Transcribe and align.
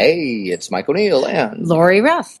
Hey, 0.00 0.44
it's 0.44 0.70
Mike 0.70 0.88
O'Neill 0.88 1.26
and 1.26 1.68
Lori 1.68 2.00
Ruff. 2.00 2.40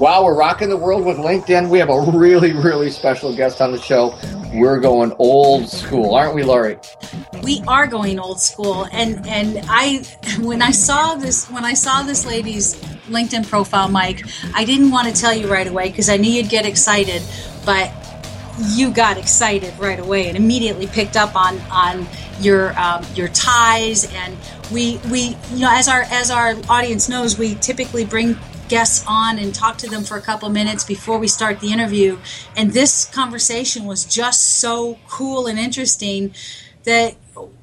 Wow, 0.00 0.24
we're 0.24 0.36
rocking 0.36 0.68
the 0.68 0.76
world 0.76 1.04
with 1.04 1.16
LinkedIn. 1.16 1.68
We 1.68 1.80
have 1.80 1.88
a 1.90 2.00
really, 2.12 2.52
really 2.52 2.88
special 2.88 3.34
guest 3.34 3.60
on 3.60 3.72
the 3.72 3.80
show. 3.80 4.16
We're 4.54 4.78
going 4.78 5.12
old 5.18 5.68
school, 5.68 6.14
aren't 6.14 6.36
we, 6.36 6.44
Laurie? 6.44 6.78
we 7.42 7.62
are 7.68 7.86
going 7.86 8.18
old 8.18 8.40
school 8.40 8.86
and 8.92 9.26
and 9.26 9.64
i 9.68 10.02
when 10.40 10.60
i 10.60 10.70
saw 10.70 11.14
this 11.14 11.48
when 11.50 11.64
i 11.64 11.72
saw 11.72 12.02
this 12.02 12.26
lady's 12.26 12.74
linkedin 13.08 13.46
profile 13.46 13.88
mike 13.88 14.24
i 14.54 14.64
didn't 14.64 14.90
want 14.90 15.06
to 15.06 15.18
tell 15.18 15.32
you 15.32 15.46
right 15.46 15.68
away 15.68 15.88
because 15.88 16.08
i 16.08 16.16
knew 16.16 16.30
you'd 16.30 16.48
get 16.48 16.66
excited 16.66 17.22
but 17.64 17.92
you 18.66 18.90
got 18.90 19.16
excited 19.16 19.72
right 19.78 20.00
away 20.00 20.26
and 20.28 20.36
immediately 20.36 20.86
picked 20.88 21.16
up 21.16 21.36
on 21.36 21.58
on 21.70 22.06
your 22.40 22.76
um, 22.78 23.04
your 23.14 23.28
ties 23.28 24.12
and 24.12 24.36
we 24.72 24.98
we 25.10 25.36
you 25.52 25.60
know 25.60 25.70
as 25.70 25.88
our 25.88 26.02
as 26.10 26.30
our 26.30 26.54
audience 26.68 27.08
knows 27.08 27.38
we 27.38 27.54
typically 27.56 28.04
bring 28.04 28.36
guests 28.68 29.04
on 29.08 29.38
and 29.38 29.54
talk 29.54 29.78
to 29.78 29.88
them 29.88 30.04
for 30.04 30.16
a 30.16 30.22
couple 30.22 30.48
minutes 30.48 30.84
before 30.84 31.18
we 31.18 31.28
start 31.28 31.60
the 31.60 31.72
interview 31.72 32.18
and 32.56 32.72
this 32.72 33.04
conversation 33.06 33.84
was 33.84 34.04
just 34.04 34.58
so 34.58 34.98
cool 35.08 35.46
and 35.46 35.58
interesting 35.58 36.34
that 36.84 37.16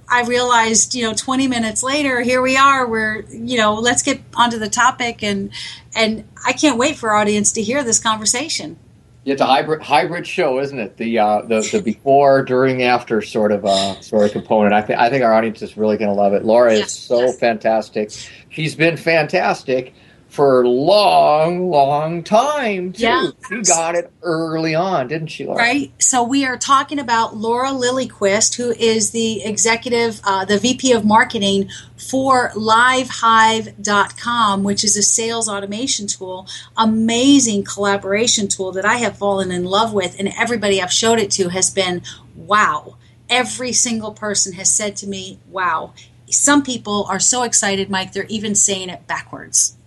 I 0.09 0.21
realized, 0.23 0.93
you 0.93 1.03
know, 1.03 1.13
20 1.13 1.47
minutes 1.47 1.81
later, 1.81 2.21
here 2.21 2.41
we 2.41 2.57
are. 2.57 2.87
We're, 2.87 3.21
you 3.29 3.57
know, 3.57 3.73
let's 3.75 4.03
get 4.03 4.21
onto 4.35 4.59
the 4.59 4.69
topic, 4.69 5.23
and 5.23 5.51
and 5.95 6.25
I 6.45 6.53
can't 6.53 6.77
wait 6.77 6.95
for 6.95 7.09
our 7.09 7.17
audience 7.17 7.51
to 7.53 7.61
hear 7.61 7.83
this 7.83 7.99
conversation. 7.99 8.77
It's 9.25 9.41
a 9.41 9.45
hybrid 9.45 9.81
hybrid 9.81 10.27
show, 10.27 10.59
isn't 10.59 10.77
it? 10.77 10.97
The 10.97 11.17
uh, 11.17 11.41
the, 11.41 11.67
the 11.71 11.81
before, 11.81 12.43
during, 12.43 12.83
after 12.83 13.21
sort 13.23 13.51
of 13.51 13.65
uh, 13.65 13.99
sort 14.01 14.25
of 14.25 14.31
component. 14.31 14.73
I 14.73 14.81
think 14.81 14.99
I 14.99 15.09
think 15.09 15.23
our 15.23 15.33
audience 15.33 15.63
is 15.63 15.75
really 15.75 15.97
going 15.97 16.09
to 16.09 16.15
love 16.15 16.33
it. 16.33 16.45
Laura 16.45 16.75
Yes, 16.75 16.87
is 16.87 16.93
so 16.93 17.21
yes. 17.21 17.39
fantastic. 17.39 18.11
She's 18.49 18.75
been 18.75 18.97
fantastic 18.97 19.95
for 20.35 20.61
a 20.63 20.69
long, 20.69 21.69
long 21.69 22.21
time 22.21 22.91
too. 22.91 23.03
Yeah. 23.03 23.29
She 23.47 23.61
got 23.61 23.95
it 23.95 24.11
early 24.21 24.75
on, 24.75 25.07
didn't 25.07 25.27
she, 25.27 25.45
Laura? 25.45 25.57
Right. 25.57 25.93
So 25.97 26.23
we 26.23 26.45
are 26.45 26.57
talking 26.57 26.99
about 26.99 27.37
Laura 27.37 27.69
Lilyquist, 27.69 28.55
who 28.55 28.71
is 28.71 29.11
the 29.11 29.45
executive, 29.45 30.19
uh, 30.25 30.43
the 30.43 30.59
VP 30.59 30.91
of 30.91 31.05
marketing 31.05 31.69
for 31.97 32.49
LiveHive.com, 32.51 34.63
which 34.63 34.83
is 34.83 34.97
a 34.97 35.01
sales 35.01 35.47
automation 35.47 36.07
tool, 36.07 36.49
amazing 36.75 37.63
collaboration 37.63 38.49
tool 38.49 38.73
that 38.73 38.83
I 38.83 38.97
have 38.97 39.17
fallen 39.17 39.53
in 39.53 39.63
love 39.63 39.93
with, 39.93 40.19
and 40.19 40.27
everybody 40.37 40.81
I've 40.81 40.91
showed 40.91 41.19
it 41.19 41.31
to 41.31 41.47
has 41.49 41.69
been 41.69 42.01
wow. 42.35 42.97
Every 43.29 43.71
single 43.71 44.11
person 44.11 44.51
has 44.53 44.69
said 44.69 44.97
to 44.97 45.07
me, 45.07 45.39
wow. 45.49 45.93
Some 46.29 46.61
people 46.61 47.05
are 47.09 47.21
so 47.21 47.43
excited, 47.43 47.89
Mike, 47.89 48.11
they're 48.11 48.25
even 48.25 48.53
saying 48.53 48.89
it 48.89 49.07
backwards. 49.07 49.77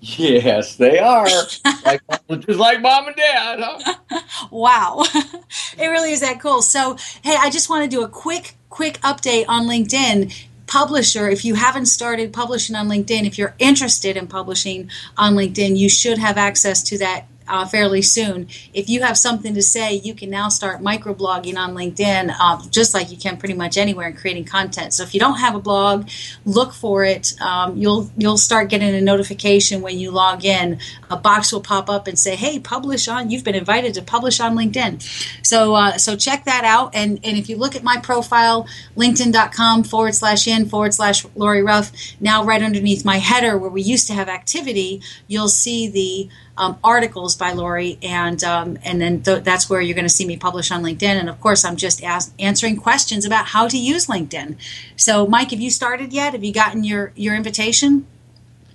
Yes, 0.00 0.76
they 0.76 0.98
are. 0.98 1.26
like 1.84 2.00
just 2.40 2.58
like 2.58 2.80
mom 2.80 3.08
and 3.08 3.16
dad, 3.16 3.60
huh? 3.60 4.20
wow 4.50 5.04
it 5.78 5.86
really 5.86 6.12
is 6.12 6.20
that 6.20 6.40
cool 6.40 6.62
so 6.62 6.96
hey 7.22 7.36
i 7.38 7.50
just 7.50 7.70
want 7.70 7.88
to 7.88 7.88
do 7.88 8.02
a 8.02 8.08
quick 8.08 8.54
quick 8.68 9.00
update 9.00 9.44
on 9.48 9.66
linkedin 9.66 10.32
publisher 10.66 11.28
if 11.28 11.44
you 11.44 11.54
haven't 11.54 11.86
started 11.86 12.32
publishing 12.32 12.76
on 12.76 12.88
linkedin 12.88 13.26
if 13.26 13.38
you're 13.38 13.54
interested 13.58 14.16
in 14.16 14.26
publishing 14.26 14.90
on 15.16 15.34
linkedin 15.34 15.76
you 15.76 15.88
should 15.88 16.18
have 16.18 16.36
access 16.36 16.82
to 16.82 16.98
that 16.98 17.26
uh, 17.50 17.66
fairly 17.66 18.02
soon. 18.02 18.48
If 18.72 18.88
you 18.88 19.02
have 19.02 19.18
something 19.18 19.54
to 19.54 19.62
say 19.62 19.94
you 19.94 20.14
can 20.14 20.30
now 20.30 20.48
start 20.48 20.80
microblogging 20.80 21.56
on 21.56 21.74
linkedin 21.74 22.34
uh, 22.38 22.62
just 22.70 22.94
like 22.94 23.10
you 23.10 23.16
can 23.16 23.36
pretty 23.36 23.54
much 23.54 23.76
anywhere 23.76 24.06
and 24.06 24.16
creating 24.16 24.44
content. 24.44 24.94
So 24.94 25.02
if 25.02 25.14
you 25.14 25.20
don't 25.20 25.38
have 25.38 25.54
a 25.54 25.60
blog 25.60 26.08
look 26.44 26.72
for 26.72 27.04
it. 27.04 27.40
Um, 27.40 27.76
you'll 27.76 28.10
you'll 28.16 28.38
start 28.38 28.68
getting 28.68 28.94
a 28.94 29.00
notification 29.00 29.82
when 29.82 29.98
you 29.98 30.10
log 30.10 30.44
in. 30.44 30.78
A 31.10 31.16
box 31.16 31.52
will 31.52 31.60
pop 31.60 31.90
up 31.90 32.06
and 32.06 32.18
say 32.18 32.36
hey 32.36 32.58
publish 32.58 33.08
on 33.08 33.30
you've 33.30 33.44
been 33.44 33.54
invited 33.54 33.94
to 33.94 34.02
publish 34.02 34.40
on 34.40 34.56
linkedin. 34.56 35.02
So 35.44 35.74
uh, 35.74 35.98
so 35.98 36.16
check 36.16 36.44
that 36.44 36.64
out. 36.64 36.94
And 36.94 37.20
and 37.24 37.36
if 37.36 37.48
you 37.48 37.56
look 37.56 37.76
at 37.76 37.82
my 37.82 37.98
profile 37.98 38.66
linkedin.com 38.96 39.84
forward 39.84 40.14
slash 40.14 40.46
in 40.46 40.68
forward 40.68 40.94
slash 40.94 41.24
lori 41.34 41.62
ruff 41.62 41.92
now 42.20 42.44
right 42.44 42.62
underneath 42.62 43.04
my 43.04 43.18
header 43.18 43.56
where 43.58 43.70
we 43.70 43.82
used 43.82 44.06
to 44.06 44.12
have 44.12 44.28
activity 44.28 45.02
you'll 45.26 45.48
see 45.48 45.88
the 45.88 46.28
um, 46.60 46.78
articles 46.84 47.36
by 47.36 47.52
Lori, 47.52 47.98
and 48.02 48.44
um, 48.44 48.78
and 48.84 49.00
then 49.00 49.22
th- 49.22 49.42
that's 49.42 49.70
where 49.70 49.80
you're 49.80 49.94
going 49.94 50.04
to 50.04 50.10
see 50.10 50.26
me 50.26 50.36
publish 50.36 50.70
on 50.70 50.82
LinkedIn. 50.82 51.04
And 51.18 51.30
of 51.30 51.40
course, 51.40 51.64
I'm 51.64 51.76
just 51.76 52.04
as- 52.04 52.32
answering 52.38 52.76
questions 52.76 53.24
about 53.24 53.46
how 53.46 53.66
to 53.66 53.78
use 53.78 54.06
LinkedIn. 54.08 54.56
So, 54.94 55.26
Mike, 55.26 55.52
have 55.52 55.60
you 55.60 55.70
started 55.70 56.12
yet? 56.12 56.34
Have 56.34 56.44
you 56.44 56.52
gotten 56.52 56.84
your 56.84 57.12
your 57.16 57.34
invitation? 57.34 58.06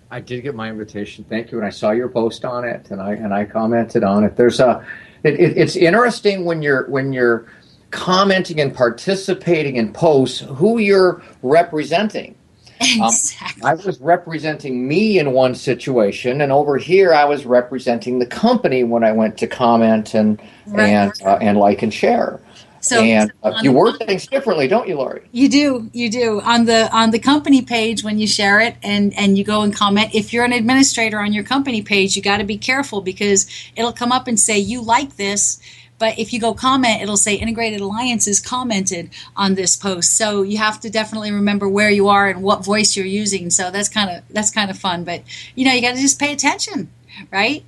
I 0.09 0.19
did 0.19 0.41
get 0.41 0.55
my 0.55 0.67
invitation. 0.69 1.25
Thank 1.29 1.51
you, 1.51 1.59
and 1.59 1.67
I 1.67 1.69
saw 1.69 1.91
your 1.91 2.09
post 2.09 2.43
on 2.43 2.65
it, 2.65 2.89
and 2.89 2.99
I 2.99 3.13
and 3.13 3.31
I 3.31 3.45
commented 3.45 4.03
on 4.03 4.23
it. 4.23 4.35
There's 4.35 4.59
a, 4.59 4.83
it, 5.23 5.35
it, 5.39 5.55
it's 5.55 5.75
interesting 5.75 6.43
when 6.43 6.63
you're 6.63 6.89
when 6.89 7.13
you're 7.13 7.45
commenting 7.91 8.59
and 8.59 8.73
participating 8.73 9.75
in 9.75 9.93
posts 9.93 10.39
who 10.39 10.79
you're 10.79 11.21
representing. 11.43 12.35
Exactly. 12.81 13.63
I 13.63 13.73
was 13.73 13.99
representing 14.01 14.87
me 14.87 15.17
in 15.19 15.31
one 15.31 15.55
situation, 15.55 16.41
and 16.41 16.51
over 16.51 16.77
here 16.77 17.13
I 17.13 17.25
was 17.25 17.45
representing 17.45 18.19
the 18.19 18.25
company 18.25 18.83
when 18.83 19.03
I 19.03 19.11
went 19.11 19.37
to 19.39 19.47
comment 19.47 20.13
and 20.13 20.41
Right, 20.67 20.87
and 20.87 21.13
uh, 21.23 21.37
and 21.41 21.57
like 21.57 21.83
and 21.83 21.93
share. 21.93 22.39
So 22.81 23.01
and 23.01 23.31
uh, 23.43 23.59
you 23.63 23.71
the- 23.71 23.77
word 23.77 23.97
things 23.97 24.27
differently, 24.27 24.67
don't 24.67 24.87
you, 24.87 24.95
Lori? 24.95 25.21
You 25.31 25.49
do, 25.49 25.89
you 25.93 26.09
do. 26.09 26.41
On 26.41 26.65
the 26.65 26.91
on 26.95 27.11
the 27.11 27.19
company 27.19 27.61
page 27.61 28.03
when 28.03 28.19
you 28.19 28.27
share 28.27 28.59
it 28.59 28.75
and 28.83 29.13
and 29.17 29.37
you 29.37 29.43
go 29.43 29.61
and 29.61 29.75
comment, 29.75 30.13
if 30.13 30.33
you're 30.33 30.45
an 30.45 30.53
administrator 30.53 31.19
on 31.19 31.33
your 31.33 31.43
company 31.43 31.81
page, 31.81 32.15
you 32.15 32.21
got 32.21 32.37
to 32.37 32.43
be 32.43 32.57
careful 32.57 33.01
because 33.01 33.47
it'll 33.75 33.93
come 33.93 34.11
up 34.11 34.27
and 34.27 34.39
say 34.39 34.57
you 34.57 34.81
like 34.81 35.17
this, 35.17 35.59
but 35.97 36.19
if 36.19 36.33
you 36.33 36.39
go 36.39 36.53
comment, 36.53 37.01
it'll 37.01 37.17
say 37.17 37.35
Integrated 37.35 37.81
Alliances 37.81 38.39
commented 38.39 39.09
on 39.35 39.55
this 39.55 39.75
post. 39.75 40.15
So 40.17 40.41
you 40.41 40.57
have 40.57 40.79
to 40.81 40.89
definitely 40.89 41.31
remember 41.31 41.69
where 41.69 41.89
you 41.89 42.09
are 42.09 42.27
and 42.27 42.43
what 42.43 42.65
voice 42.65 42.97
you're 42.97 43.05
using. 43.05 43.49
So 43.49 43.71
that's 43.71 43.89
kind 43.89 44.09
of 44.09 44.23
that's 44.29 44.51
kind 44.51 44.69
of 44.69 44.77
fun, 44.77 45.03
but 45.03 45.23
you 45.55 45.65
know, 45.65 45.71
you 45.71 45.81
got 45.81 45.95
to 45.95 46.01
just 46.01 46.19
pay 46.19 46.33
attention, 46.33 46.89
right? 47.31 47.63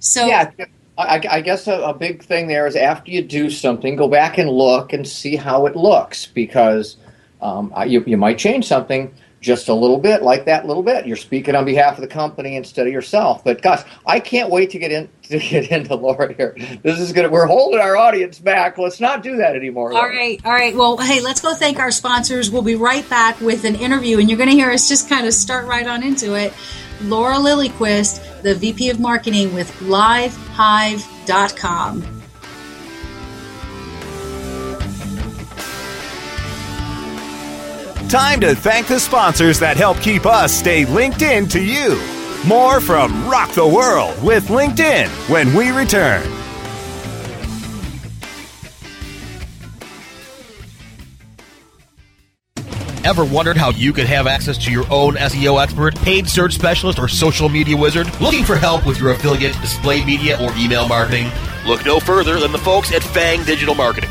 So 0.00 0.26
Yeah, 0.26 0.50
I, 0.98 1.22
I 1.30 1.40
guess 1.40 1.66
a, 1.68 1.74
a 1.80 1.94
big 1.94 2.22
thing 2.22 2.48
there 2.48 2.66
is 2.66 2.74
after 2.74 3.10
you 3.10 3.22
do 3.22 3.50
something, 3.50 3.96
go 3.96 4.08
back 4.08 4.38
and 4.38 4.50
look 4.50 4.92
and 4.92 5.06
see 5.06 5.36
how 5.36 5.66
it 5.66 5.76
looks 5.76 6.26
because 6.26 6.96
um, 7.40 7.72
you, 7.86 8.02
you 8.06 8.16
might 8.16 8.38
change 8.38 8.66
something 8.66 9.14
just 9.46 9.68
a 9.68 9.74
little 9.74 9.98
bit, 9.98 10.22
like 10.22 10.44
that 10.46 10.66
little 10.66 10.82
bit. 10.82 11.06
You're 11.06 11.16
speaking 11.16 11.54
on 11.54 11.64
behalf 11.64 11.96
of 11.96 12.02
the 12.02 12.08
company 12.08 12.56
instead 12.56 12.86
of 12.86 12.92
yourself. 12.92 13.44
But 13.44 13.62
gosh, 13.62 13.82
I 14.04 14.18
can't 14.20 14.50
wait 14.50 14.68
to 14.70 14.78
get 14.78 14.92
in 14.92 15.08
to 15.22 15.38
get 15.38 15.70
into 15.70 15.94
Laura 15.94 16.34
here. 16.34 16.54
This 16.82 16.98
is 16.98 17.12
gonna. 17.12 17.30
We're 17.30 17.46
holding 17.46 17.80
our 17.80 17.96
audience 17.96 18.40
back. 18.40 18.76
Let's 18.76 19.00
not 19.00 19.22
do 19.22 19.36
that 19.36 19.56
anymore. 19.56 19.92
All 19.92 19.98
Laura. 19.98 20.14
right, 20.14 20.38
all 20.44 20.52
right. 20.52 20.76
Well, 20.76 20.98
hey, 20.98 21.20
let's 21.20 21.40
go 21.40 21.54
thank 21.54 21.78
our 21.78 21.92
sponsors. 21.92 22.50
We'll 22.50 22.62
be 22.62 22.74
right 22.74 23.08
back 23.08 23.40
with 23.40 23.64
an 23.64 23.76
interview, 23.76 24.18
and 24.18 24.28
you're 24.28 24.38
to 24.38 24.50
hear 24.50 24.70
us 24.70 24.88
just 24.88 25.08
kind 25.08 25.26
of 25.26 25.32
start 25.32 25.66
right 25.66 25.86
on 25.86 26.02
into 26.02 26.34
it. 26.34 26.52
Laura 27.02 27.36
Lilyquist, 27.36 28.42
the 28.42 28.54
VP 28.54 28.90
of 28.90 29.00
Marketing 29.00 29.54
with 29.54 29.70
LiveHive.com. 29.80 32.15
Time 38.08 38.40
to 38.40 38.54
thank 38.54 38.86
the 38.86 39.00
sponsors 39.00 39.58
that 39.58 39.76
help 39.76 39.98
keep 39.98 40.26
us 40.26 40.52
stay 40.52 40.84
linked 40.84 41.22
in 41.22 41.48
to 41.48 41.60
you. 41.60 42.00
More 42.46 42.80
from 42.80 43.28
Rock 43.28 43.50
the 43.50 43.66
World 43.66 44.22
with 44.22 44.46
LinkedIn 44.46 45.08
when 45.28 45.52
we 45.52 45.70
return. 45.70 46.22
Ever 53.04 53.24
wondered 53.24 53.56
how 53.56 53.70
you 53.70 53.92
could 53.92 54.06
have 54.06 54.28
access 54.28 54.56
to 54.58 54.70
your 54.70 54.84
own 54.90 55.14
SEO 55.14 55.60
expert, 55.60 55.96
paid 55.96 56.28
search 56.28 56.54
specialist, 56.54 57.00
or 57.00 57.08
social 57.08 57.48
media 57.48 57.76
wizard? 57.76 58.08
Looking 58.20 58.44
for 58.44 58.56
help 58.56 58.86
with 58.86 59.00
your 59.00 59.10
affiliate, 59.10 59.60
display 59.60 60.04
media, 60.04 60.36
or 60.40 60.52
email 60.56 60.86
marketing? 60.88 61.30
Look 61.66 61.84
no 61.84 61.98
further 61.98 62.38
than 62.38 62.52
the 62.52 62.58
folks 62.58 62.92
at 62.92 63.02
Fang 63.02 63.44
Digital 63.44 63.74
Marketing. 63.74 64.10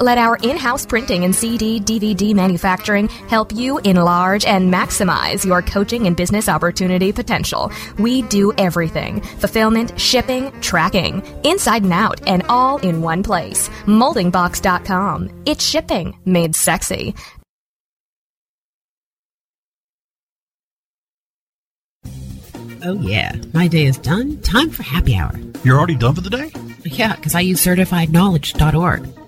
let 0.00 0.18
our 0.18 0.36
in-house 0.36 0.86
printing 0.86 1.24
and 1.24 1.34
CD, 1.34 1.80
DVD 1.80 2.34
manufacturing 2.34 3.08
help 3.28 3.52
you 3.52 3.78
enlarge 3.78 4.44
and 4.44 4.72
maximize 4.72 5.44
your 5.44 5.62
coaching 5.62 6.06
and 6.06 6.16
business 6.16 6.48
opportunity 6.48 7.12
potential. 7.12 7.70
We 7.98 8.22
do 8.22 8.52
everything. 8.58 9.20
Fulfillment, 9.20 9.98
shipping, 9.98 10.50
tracking, 10.60 11.22
inside 11.44 11.82
and 11.82 11.92
out, 11.92 12.26
and 12.26 12.42
all 12.48 12.78
in 12.78 13.02
one 13.02 13.22
place. 13.22 13.68
Moldingbox.com. 13.86 15.42
It's 15.46 15.64
shipping 15.64 16.18
made 16.24 16.54
sexy. 16.56 17.14
Oh, 22.84 22.94
yeah. 23.00 23.36
My 23.52 23.68
day 23.68 23.86
is 23.86 23.98
done. 23.98 24.40
Time 24.42 24.70
for 24.70 24.82
happy 24.82 25.14
hour. 25.14 25.32
You're 25.64 25.78
already 25.78 25.94
done 25.94 26.14
for 26.16 26.20
the 26.20 26.30
day? 26.30 26.50
Yeah, 26.84 27.14
because 27.14 27.34
I 27.34 27.40
use 27.40 27.64
certifiedknowledge.org. 27.64 29.21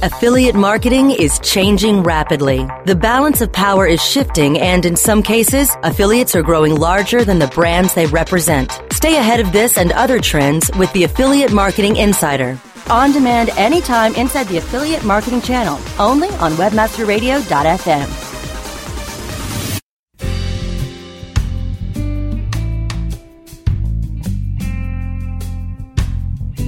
Affiliate 0.00 0.54
marketing 0.54 1.10
is 1.10 1.40
changing 1.40 2.04
rapidly. 2.04 2.64
The 2.86 2.94
balance 2.94 3.40
of 3.40 3.52
power 3.52 3.84
is 3.84 4.00
shifting, 4.00 4.60
and 4.60 4.86
in 4.86 4.94
some 4.94 5.24
cases, 5.24 5.76
affiliates 5.82 6.36
are 6.36 6.42
growing 6.42 6.76
larger 6.76 7.24
than 7.24 7.40
the 7.40 7.48
brands 7.48 7.94
they 7.94 8.06
represent. 8.06 8.70
Stay 8.92 9.16
ahead 9.16 9.40
of 9.40 9.50
this 9.50 9.76
and 9.76 9.90
other 9.90 10.20
trends 10.20 10.70
with 10.78 10.92
the 10.92 11.02
Affiliate 11.02 11.52
Marketing 11.52 11.96
Insider. 11.96 12.56
On 12.88 13.10
demand 13.10 13.50
anytime 13.56 14.14
inside 14.14 14.46
the 14.46 14.58
Affiliate 14.58 15.02
Marketing 15.02 15.42
channel, 15.42 15.80
only 15.98 16.28
on 16.28 16.52
WebmasterRadio.fm. 16.52 18.24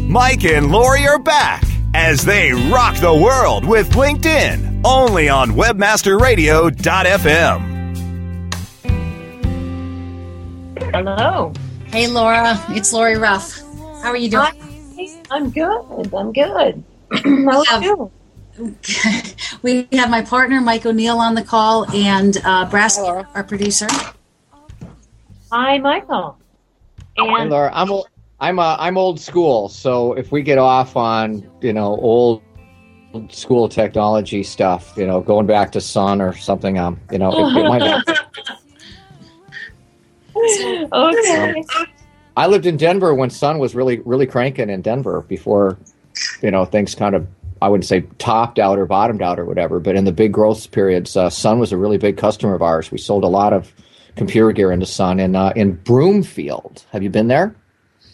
Mike 0.09 0.45
and 0.45 0.73
Lori 0.73 1.07
are 1.07 1.21
back 1.21 1.70
as 1.95 2.25
they 2.25 2.53
rock 2.53 2.97
the 2.97 3.15
world 3.15 3.65
with 3.65 3.91
LinkedIn, 3.91 4.83
only 4.85 5.29
on 5.29 5.51
webmasterradio.fm. 5.51 7.71
Hello. 10.95 11.53
Hey, 11.87 12.07
Laura, 12.09 12.59
it's 12.71 12.93
Lori 12.93 13.17
Ruff. 13.17 13.61
How 14.03 14.11
are 14.11 14.17
you 14.17 14.31
doing? 14.31 14.53
I'm 15.31 15.51
good. 15.51 16.13
I'm 16.15 16.33
good. 16.33 16.83
How 17.13 17.65
are 17.71 17.83
you? 17.83 18.11
we 19.63 19.89
have 19.93 20.11
my 20.11 20.23
partner 20.23 20.61
Mike 20.61 20.85
O'Neill 20.85 21.19
on 21.19 21.35
the 21.35 21.43
call 21.43 21.87
and 21.95 22.37
uh, 22.45 22.69
Brass, 22.69 22.99
our 22.99 23.45
producer. 23.45 23.87
Hi, 25.51 25.79
Michael. 25.79 26.37
Hey, 27.17 27.27
And 27.27 27.51
Laura, 27.51 27.71
I'm 27.73 27.91
o- 27.91 28.07
I'm 28.41 28.59
uh, 28.59 28.77
I'm 28.79 28.97
old 28.97 29.21
school, 29.21 29.69
so 29.69 30.15
if 30.15 30.33
we 30.33 30.43
get 30.43 30.59
off 30.59 30.97
on 30.97 31.49
you 31.61 31.73
know 31.73 31.97
old 31.97 32.43
school 33.29 33.69
technology 33.69 34.43
stuff, 34.43 34.95
you 34.97 35.07
know, 35.07 35.21
going 35.21 35.47
back 35.47 35.73
to 35.73 35.81
Sun 35.81 36.21
or 36.21 36.35
something, 36.35 36.79
um, 36.79 37.01
you 37.11 37.19
know, 37.19 37.31
it, 37.33 37.57
it 37.57 37.69
might 37.69 37.83
happen. 37.83 38.15
okay. 40.93 41.65
I 42.37 42.47
lived 42.47 42.67
in 42.67 42.77
Denver 42.77 43.15
when 43.15 43.29
Sun 43.31 43.59
was 43.59 43.75
really 43.75 43.99
really 44.01 44.27
cranking 44.27 44.71
in 44.71 44.81
Denver 44.81 45.23
before, 45.23 45.77
you 46.41 46.51
know, 46.51 46.65
things 46.65 46.95
kind 46.95 47.15
of 47.15 47.27
I 47.61 47.69
wouldn't 47.69 47.87
say 47.87 48.03
topped 48.19 48.59
out 48.59 48.79
or 48.79 48.87
bottomed 48.87 49.21
out 49.21 49.39
or 49.39 49.45
whatever, 49.45 49.81
but 49.81 49.97
in 49.97 50.05
the 50.07 50.13
big 50.13 50.33
growth 50.33 50.71
periods, 50.71 51.15
uh, 51.15 51.29
Sun 51.29 51.59
was 51.59 51.73
a 51.73 51.77
really 51.77 51.99
big 51.99 52.17
customer 52.17 52.55
of 52.55 52.63
ours. 52.63 52.91
We 52.91 52.97
sold 52.97 53.23
a 53.23 53.29
lot 53.29 53.53
of 53.53 53.71
computer 54.17 54.51
gear 54.53 54.73
into 54.73 54.87
Sun 54.87 55.21
in 55.21 55.37
uh, 55.37 55.53
in 55.57 55.75
Broomfield. 55.75 56.87
Have 56.93 57.03
you 57.03 57.11
been 57.11 57.29
there? 57.29 57.55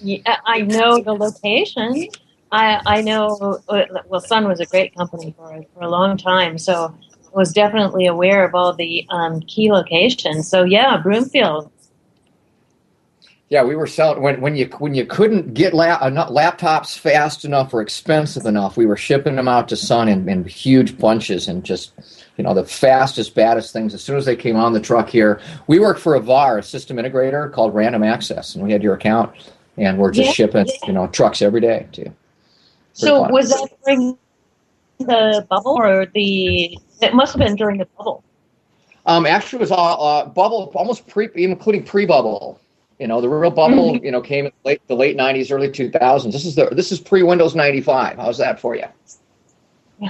Yeah, 0.06 0.18
uh, 0.24 0.36
I 0.44 0.60
know 0.60 1.00
the 1.00 1.14
location. 1.14 2.08
I 2.52 2.80
I 2.86 3.02
know. 3.02 3.60
Uh, 3.68 3.82
well, 4.08 4.20
Sun 4.20 4.46
was 4.46 4.60
a 4.60 4.66
great 4.66 4.94
company 4.94 5.34
for 5.36 5.64
for 5.74 5.82
a 5.82 5.88
long 5.88 6.16
time, 6.16 6.58
so 6.58 6.96
was 7.32 7.52
definitely 7.52 8.06
aware 8.06 8.44
of 8.44 8.54
all 8.54 8.72
the 8.72 9.04
um, 9.10 9.40
key 9.40 9.70
locations. 9.70 10.48
So 10.48 10.62
yeah, 10.62 10.96
Broomfield. 10.98 11.72
Yeah, 13.48 13.62
we 13.64 13.74
were 13.74 13.88
selling 13.88 14.22
when 14.22 14.40
when 14.40 14.54
you 14.54 14.66
when 14.78 14.94
you 14.94 15.06
couldn't 15.06 15.54
get 15.54 15.74
la- 15.74 15.98
uh, 16.00 16.28
laptops 16.30 16.96
fast 16.96 17.44
enough 17.44 17.74
or 17.74 17.80
expensive 17.80 18.46
enough. 18.46 18.76
We 18.76 18.86
were 18.86 18.96
shipping 18.96 19.34
them 19.34 19.48
out 19.48 19.68
to 19.68 19.76
Sun 19.76 20.08
in, 20.08 20.28
in 20.28 20.44
huge 20.44 20.98
bunches 20.98 21.48
and 21.48 21.64
just 21.64 21.92
you 22.36 22.44
know 22.44 22.54
the 22.54 22.64
fastest, 22.64 23.34
baddest 23.34 23.72
things. 23.72 23.92
As 23.92 24.04
soon 24.04 24.16
as 24.16 24.24
they 24.24 24.36
came 24.36 24.56
on 24.56 24.72
the 24.72 24.80
truck 24.80 25.08
here, 25.08 25.40
we 25.66 25.80
worked 25.80 26.00
for 26.00 26.14
a 26.14 26.20
VAR, 26.20 26.58
a 26.58 26.62
system 26.62 26.96
integrator 26.96 27.52
called 27.52 27.74
Random 27.74 28.04
Access, 28.04 28.54
and 28.54 28.64
we 28.64 28.70
had 28.70 28.84
your 28.84 28.94
account, 28.94 29.32
and 29.78 29.98
we're 29.98 30.10
just 30.10 30.26
Yeah, 30.28 30.32
shipping 30.32 30.66
yeah. 30.66 30.86
you 30.86 30.92
know 30.92 31.06
trucks 31.08 31.42
every 31.42 31.60
day 31.60 31.86
too. 31.92 32.12
So 32.92 33.22
fun. 33.24 33.32
was 33.32 33.50
that 33.50 33.68
during 33.84 34.16
the 34.98 35.46
bubble 35.50 35.72
or 35.78 36.06
the? 36.06 36.78
It 37.02 37.14
must 37.14 37.34
have 37.34 37.40
been 37.46 37.56
during 37.56 37.78
the 37.78 37.86
bubble. 37.98 38.22
Um, 39.04 39.26
actually, 39.26 39.58
it 39.58 39.60
was 39.60 39.70
all 39.70 40.02
uh, 40.04 40.24
bubble, 40.26 40.72
almost 40.74 41.06
pre, 41.06 41.28
including 41.34 41.84
pre-bubble. 41.84 42.58
You 42.98 43.06
know, 43.06 43.20
the 43.20 43.28
real 43.28 43.50
bubble, 43.50 43.92
Mm-hmm. 43.92 44.04
you 44.04 44.10
know, 44.10 44.22
came 44.22 44.46
in 44.46 44.52
late 44.64 44.80
the 44.88 44.96
late 44.96 45.16
'90s, 45.16 45.52
early 45.52 45.68
2000s. 45.68 46.32
This 46.32 46.46
is 46.46 46.54
the 46.54 46.66
this 46.70 46.90
is 46.90 46.98
pre-Windows 46.98 47.54
95. 47.54 48.16
How's 48.16 48.38
that 48.38 48.58
for 48.58 48.74
you? 48.74 48.86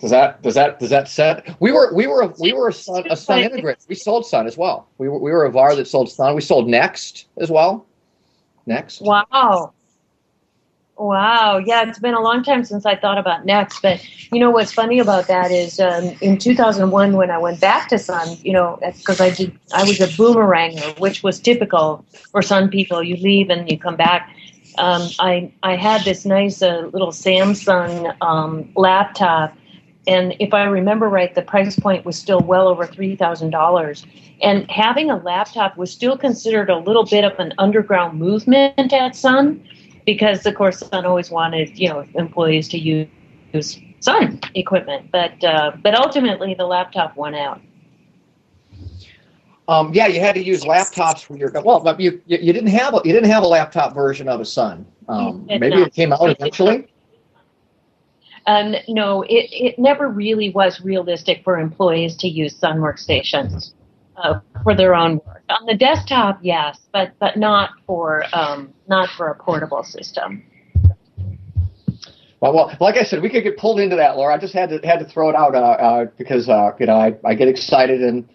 Does 0.00 0.10
that 0.12 0.40
does 0.42 0.54
that 0.54 0.78
does 0.80 0.88
that 0.88 1.08
set? 1.08 1.54
We 1.60 1.72
were 1.72 1.92
we 1.94 2.06
were 2.06 2.32
we 2.40 2.54
were 2.54 2.68
a 2.68 2.72
Sun, 2.72 3.04
a 3.10 3.16
Sun 3.16 3.40
integrator. 3.40 3.86
We 3.86 3.94
sold 3.94 4.24
Sun 4.24 4.46
as 4.46 4.56
well. 4.56 4.88
We 4.96 5.10
were 5.10 5.18
we 5.18 5.30
were 5.30 5.44
a 5.44 5.50
VAR 5.50 5.76
that 5.76 5.86
sold 5.86 6.10
Sun. 6.10 6.34
We 6.34 6.40
sold 6.40 6.66
Next 6.68 7.26
as 7.38 7.50
well. 7.50 7.84
Next. 8.66 9.00
Wow. 9.00 9.72
Wow. 10.96 11.58
Yeah, 11.58 11.88
it's 11.88 11.98
been 11.98 12.14
a 12.14 12.20
long 12.20 12.42
time 12.42 12.62
since 12.64 12.84
I 12.84 12.94
thought 12.94 13.16
about 13.16 13.46
Next. 13.46 13.80
But 13.80 14.06
you 14.32 14.38
know 14.38 14.50
what's 14.50 14.72
funny 14.72 14.98
about 14.98 15.28
that 15.28 15.50
is 15.50 15.80
um, 15.80 16.14
in 16.20 16.36
2001 16.36 17.16
when 17.16 17.30
I 17.30 17.38
went 17.38 17.60
back 17.60 17.88
to 17.88 17.98
Sun, 17.98 18.36
you 18.42 18.52
know, 18.52 18.78
because 18.82 19.20
I 19.20 19.30
did, 19.30 19.58
I 19.72 19.82
was 19.84 20.00
a 20.00 20.08
boomeranger, 20.08 21.00
which 21.00 21.22
was 21.22 21.40
typical 21.40 22.04
for 22.30 22.42
Sun 22.42 22.68
people. 22.68 23.02
You 23.02 23.16
leave 23.16 23.48
and 23.48 23.70
you 23.70 23.78
come 23.78 23.96
back. 23.96 24.34
Um, 24.78 25.08
I 25.18 25.52
I 25.62 25.76
had 25.76 26.02
this 26.04 26.24
nice 26.24 26.62
uh, 26.62 26.90
little 26.92 27.12
Samsung 27.12 28.14
um, 28.22 28.70
laptop, 28.76 29.54
and 30.10 30.34
if 30.40 30.52
I 30.52 30.64
remember 30.64 31.08
right, 31.08 31.32
the 31.32 31.42
price 31.42 31.78
point 31.78 32.04
was 32.04 32.18
still 32.18 32.40
well 32.40 32.66
over 32.66 32.84
three 32.84 33.14
thousand 33.14 33.50
dollars. 33.50 34.04
And 34.42 34.68
having 34.68 35.08
a 35.10 35.16
laptop 35.16 35.76
was 35.76 35.92
still 35.92 36.18
considered 36.18 36.68
a 36.68 36.76
little 36.76 37.04
bit 37.04 37.24
of 37.24 37.38
an 37.38 37.54
underground 37.58 38.18
movement 38.18 38.92
at 38.92 39.14
Sun 39.14 39.62
because 40.06 40.44
of 40.46 40.56
course 40.56 40.80
Sun 40.80 41.06
always 41.06 41.30
wanted 41.30 41.78
you 41.78 41.88
know 41.88 42.04
employees 42.14 42.66
to 42.70 42.78
use, 42.78 43.78
Sun 44.00 44.40
equipment, 44.56 45.12
but 45.12 45.44
uh, 45.44 45.76
but 45.80 45.94
ultimately 45.94 46.54
the 46.54 46.66
laptop 46.66 47.16
won 47.16 47.36
out. 47.36 47.60
Um, 49.68 49.94
yeah, 49.94 50.08
you 50.08 50.18
had 50.18 50.34
to 50.34 50.42
use 50.42 50.64
laptops 50.64 51.22
for 51.22 51.36
your 51.36 51.52
well, 51.62 51.78
but 51.78 52.00
you 52.00 52.20
you, 52.26 52.38
you 52.38 52.52
didn't 52.52 52.70
have 52.70 52.94
a, 52.94 53.00
you 53.04 53.12
didn't 53.12 53.30
have 53.30 53.44
a 53.44 53.48
laptop 53.48 53.94
version 53.94 54.28
of 54.28 54.40
a 54.40 54.44
Sun. 54.44 54.84
Um, 55.08 55.46
maybe 55.46 55.68
not. 55.68 55.86
it 55.86 55.94
came 55.94 56.12
out 56.12 56.28
eventually. 56.30 56.88
Um, 58.46 58.74
no, 58.88 59.22
it, 59.22 59.48
it 59.50 59.78
never 59.78 60.08
really 60.08 60.50
was 60.50 60.80
realistic 60.82 61.42
for 61.44 61.58
employees 61.58 62.16
to 62.16 62.28
use 62.28 62.56
Sun 62.56 62.78
workstations 62.78 63.72
uh, 64.16 64.40
for 64.62 64.74
their 64.74 64.94
own 64.94 65.20
work. 65.26 65.42
On 65.50 65.66
the 65.66 65.76
desktop, 65.76 66.38
yes, 66.42 66.78
but 66.92 67.12
but 67.18 67.36
not 67.36 67.70
for 67.86 68.24
um, 68.32 68.72
not 68.88 69.08
for 69.10 69.28
a 69.28 69.34
portable 69.34 69.82
system. 69.82 70.44
Well, 72.40 72.54
well, 72.54 72.76
like 72.80 72.96
I 72.96 73.02
said, 73.02 73.20
we 73.20 73.28
could 73.28 73.42
get 73.42 73.58
pulled 73.58 73.80
into 73.80 73.96
that, 73.96 74.16
Laura. 74.16 74.34
I 74.34 74.38
just 74.38 74.54
had 74.54 74.70
to 74.70 74.78
had 74.86 74.98
to 75.00 75.04
throw 75.04 75.28
it 75.28 75.36
out 75.36 75.54
uh, 75.54 75.58
uh, 75.58 76.04
because 76.16 76.48
uh, 76.48 76.70
you 76.78 76.86
know 76.86 76.94
I, 76.96 77.14
I 77.24 77.34
get 77.34 77.48
excited 77.48 78.02
and 78.02 78.28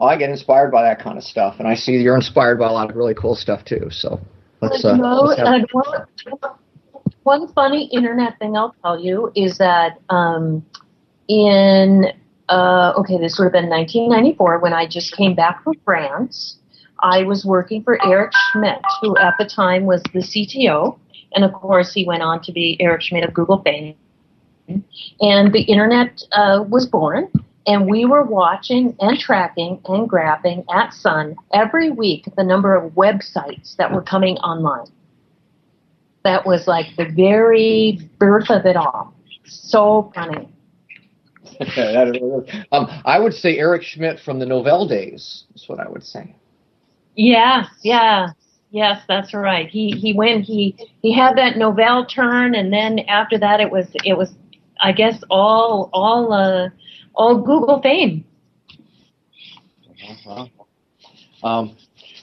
I 0.00 0.16
get 0.16 0.28
inspired 0.28 0.70
by 0.70 0.82
that 0.82 1.00
kind 1.02 1.16
of 1.16 1.24
stuff, 1.24 1.56
and 1.58 1.66
I 1.66 1.74
see 1.74 1.92
you're 1.92 2.16
inspired 2.16 2.58
by 2.58 2.68
a 2.68 2.72
lot 2.72 2.90
of 2.90 2.96
really 2.96 3.14
cool 3.14 3.34
stuff 3.34 3.64
too. 3.64 3.88
So 3.90 4.20
let's. 4.60 4.84
Uh, 4.84 4.96
let's 4.96 5.38
have- 5.38 5.48
and 5.48 5.66
one, 7.26 7.48
funny 7.48 7.86
internet 7.92 8.38
thing 8.38 8.56
I'll 8.56 8.74
tell 8.82 9.00
you 9.00 9.32
is 9.34 9.58
that 9.58 9.98
um, 10.10 10.64
in 11.28 12.06
uh, 12.48 12.92
okay, 12.96 13.18
this 13.18 13.36
would 13.36 13.46
have 13.46 13.52
been 13.52 13.68
1994 13.68 14.60
when 14.60 14.72
I 14.72 14.86
just 14.86 15.16
came 15.16 15.34
back 15.34 15.64
from 15.64 15.74
France. 15.84 16.58
I 17.00 17.24
was 17.24 17.44
working 17.44 17.82
for 17.82 17.98
Eric 18.06 18.30
Schmidt, 18.32 18.78
who 19.02 19.16
at 19.18 19.34
the 19.38 19.44
time 19.44 19.84
was 19.84 20.00
the 20.12 20.20
CTO, 20.20 20.98
and 21.34 21.44
of 21.44 21.52
course 21.52 21.92
he 21.92 22.04
went 22.04 22.22
on 22.22 22.40
to 22.42 22.52
be 22.52 22.76
Eric 22.78 23.02
Schmidt 23.02 23.24
of 23.24 23.34
Google 23.34 23.60
fame. 23.62 23.96
And 25.20 25.52
the 25.52 25.62
internet 25.62 26.22
uh, 26.30 26.64
was 26.68 26.86
born, 26.86 27.28
and 27.66 27.90
we 27.90 28.04
were 28.04 28.22
watching 28.22 28.96
and 29.00 29.18
tracking 29.18 29.80
and 29.86 30.08
graphing 30.08 30.64
at 30.72 30.94
Sun 30.94 31.34
every 31.52 31.90
week 31.90 32.28
the 32.36 32.44
number 32.44 32.76
of 32.76 32.92
websites 32.92 33.74
that 33.76 33.92
were 33.92 34.02
coming 34.02 34.36
online. 34.36 34.86
That 36.26 36.44
was 36.44 36.66
like 36.66 36.86
the 36.96 37.04
very 37.04 38.00
birth 38.18 38.50
of 38.50 38.66
it 38.66 38.76
all. 38.76 39.14
So 39.44 40.10
funny. 40.12 40.48
That 41.60 42.08
is 42.08 42.20
really 42.20 42.44
good. 42.50 42.66
um, 42.72 42.88
I 43.04 43.20
would 43.20 43.32
say 43.32 43.56
Eric 43.58 43.84
Schmidt 43.84 44.18
from 44.18 44.40
the 44.40 44.44
Novell 44.44 44.88
days. 44.88 45.44
Is 45.54 45.68
what 45.68 45.78
I 45.78 45.88
would 45.88 46.02
say. 46.02 46.34
Yeah, 47.14 47.66
yeah, 47.84 48.30
yes, 48.72 49.02
that's 49.06 49.32
right. 49.34 49.68
He 49.68 49.92
he 49.92 50.14
went 50.14 50.44
he 50.44 50.74
he 51.00 51.14
had 51.14 51.36
that 51.36 51.54
Novell 51.54 52.12
turn, 52.12 52.56
and 52.56 52.72
then 52.72 52.98
after 53.06 53.38
that, 53.38 53.60
it 53.60 53.70
was 53.70 53.86
it 54.04 54.18
was 54.18 54.34
I 54.80 54.90
guess 54.90 55.22
all 55.30 55.90
all 55.92 56.32
uh, 56.32 56.70
all 57.14 57.40
Google 57.40 57.80
fame. 57.80 58.24
Uh-huh. 60.26 60.46
Um, 61.44 61.76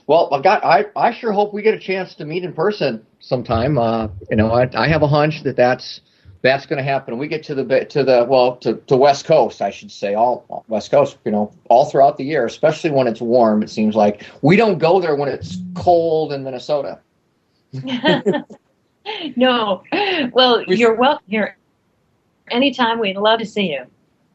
well, 0.08 0.30
I 0.34 0.42
got. 0.42 0.64
I, 0.64 0.86
I 0.96 1.14
sure 1.14 1.32
hope 1.32 1.54
we 1.54 1.62
get 1.62 1.74
a 1.74 1.80
chance 1.80 2.16
to 2.16 2.26
meet 2.26 2.44
in 2.44 2.54
person 2.54 3.06
sometime. 3.20 3.78
Uh, 3.78 4.10
you 4.30 4.36
know, 4.36 4.52
I, 4.52 4.70
I 4.74 4.88
have 4.88 5.02
a 5.02 5.08
hunch 5.08 5.44
that 5.44 5.56
that's 5.56 6.02
that's 6.42 6.66
going 6.66 6.78
to 6.78 6.84
happen. 6.84 7.18
We 7.18 7.28
get 7.28 7.44
to 7.44 7.56
the 7.56 7.86
to 7.86 8.04
the 8.04 8.26
well 8.30 8.58
to, 8.58 8.76
to 8.76 8.98
West 8.98 9.26
Coast, 9.26 9.62
I 9.62 9.72
should 9.72 9.92
say, 9.92 10.14
all 10.14 10.46
all 10.50 10.66
West 10.68 10.92
Coast. 10.92 11.18
You 11.26 11.32
know, 11.32 11.54
all 11.70 11.86
throughout 11.86 12.18
the 12.18 12.26
year, 12.26 12.46
especially 12.46 12.92
when 12.92 13.08
it's 13.08 13.22
warm. 13.22 13.64
It 13.64 13.70
seems 13.70 13.96
like 13.96 14.26
we 14.42 14.58
don't 14.58 14.78
go 14.78 15.00
there 15.00 15.16
when 15.16 15.30
it's 15.30 15.58
cold 15.76 16.34
in 16.34 16.44
Minnesota. 16.44 17.00
no, 19.36 19.84
well, 20.34 20.64
you're 20.64 20.96
welcome 20.96 21.26
here 21.28 21.58
anytime. 22.52 23.00
We'd 23.00 23.18
love 23.18 23.40
to 23.40 23.46
see 23.46 23.72
you. 23.72 23.86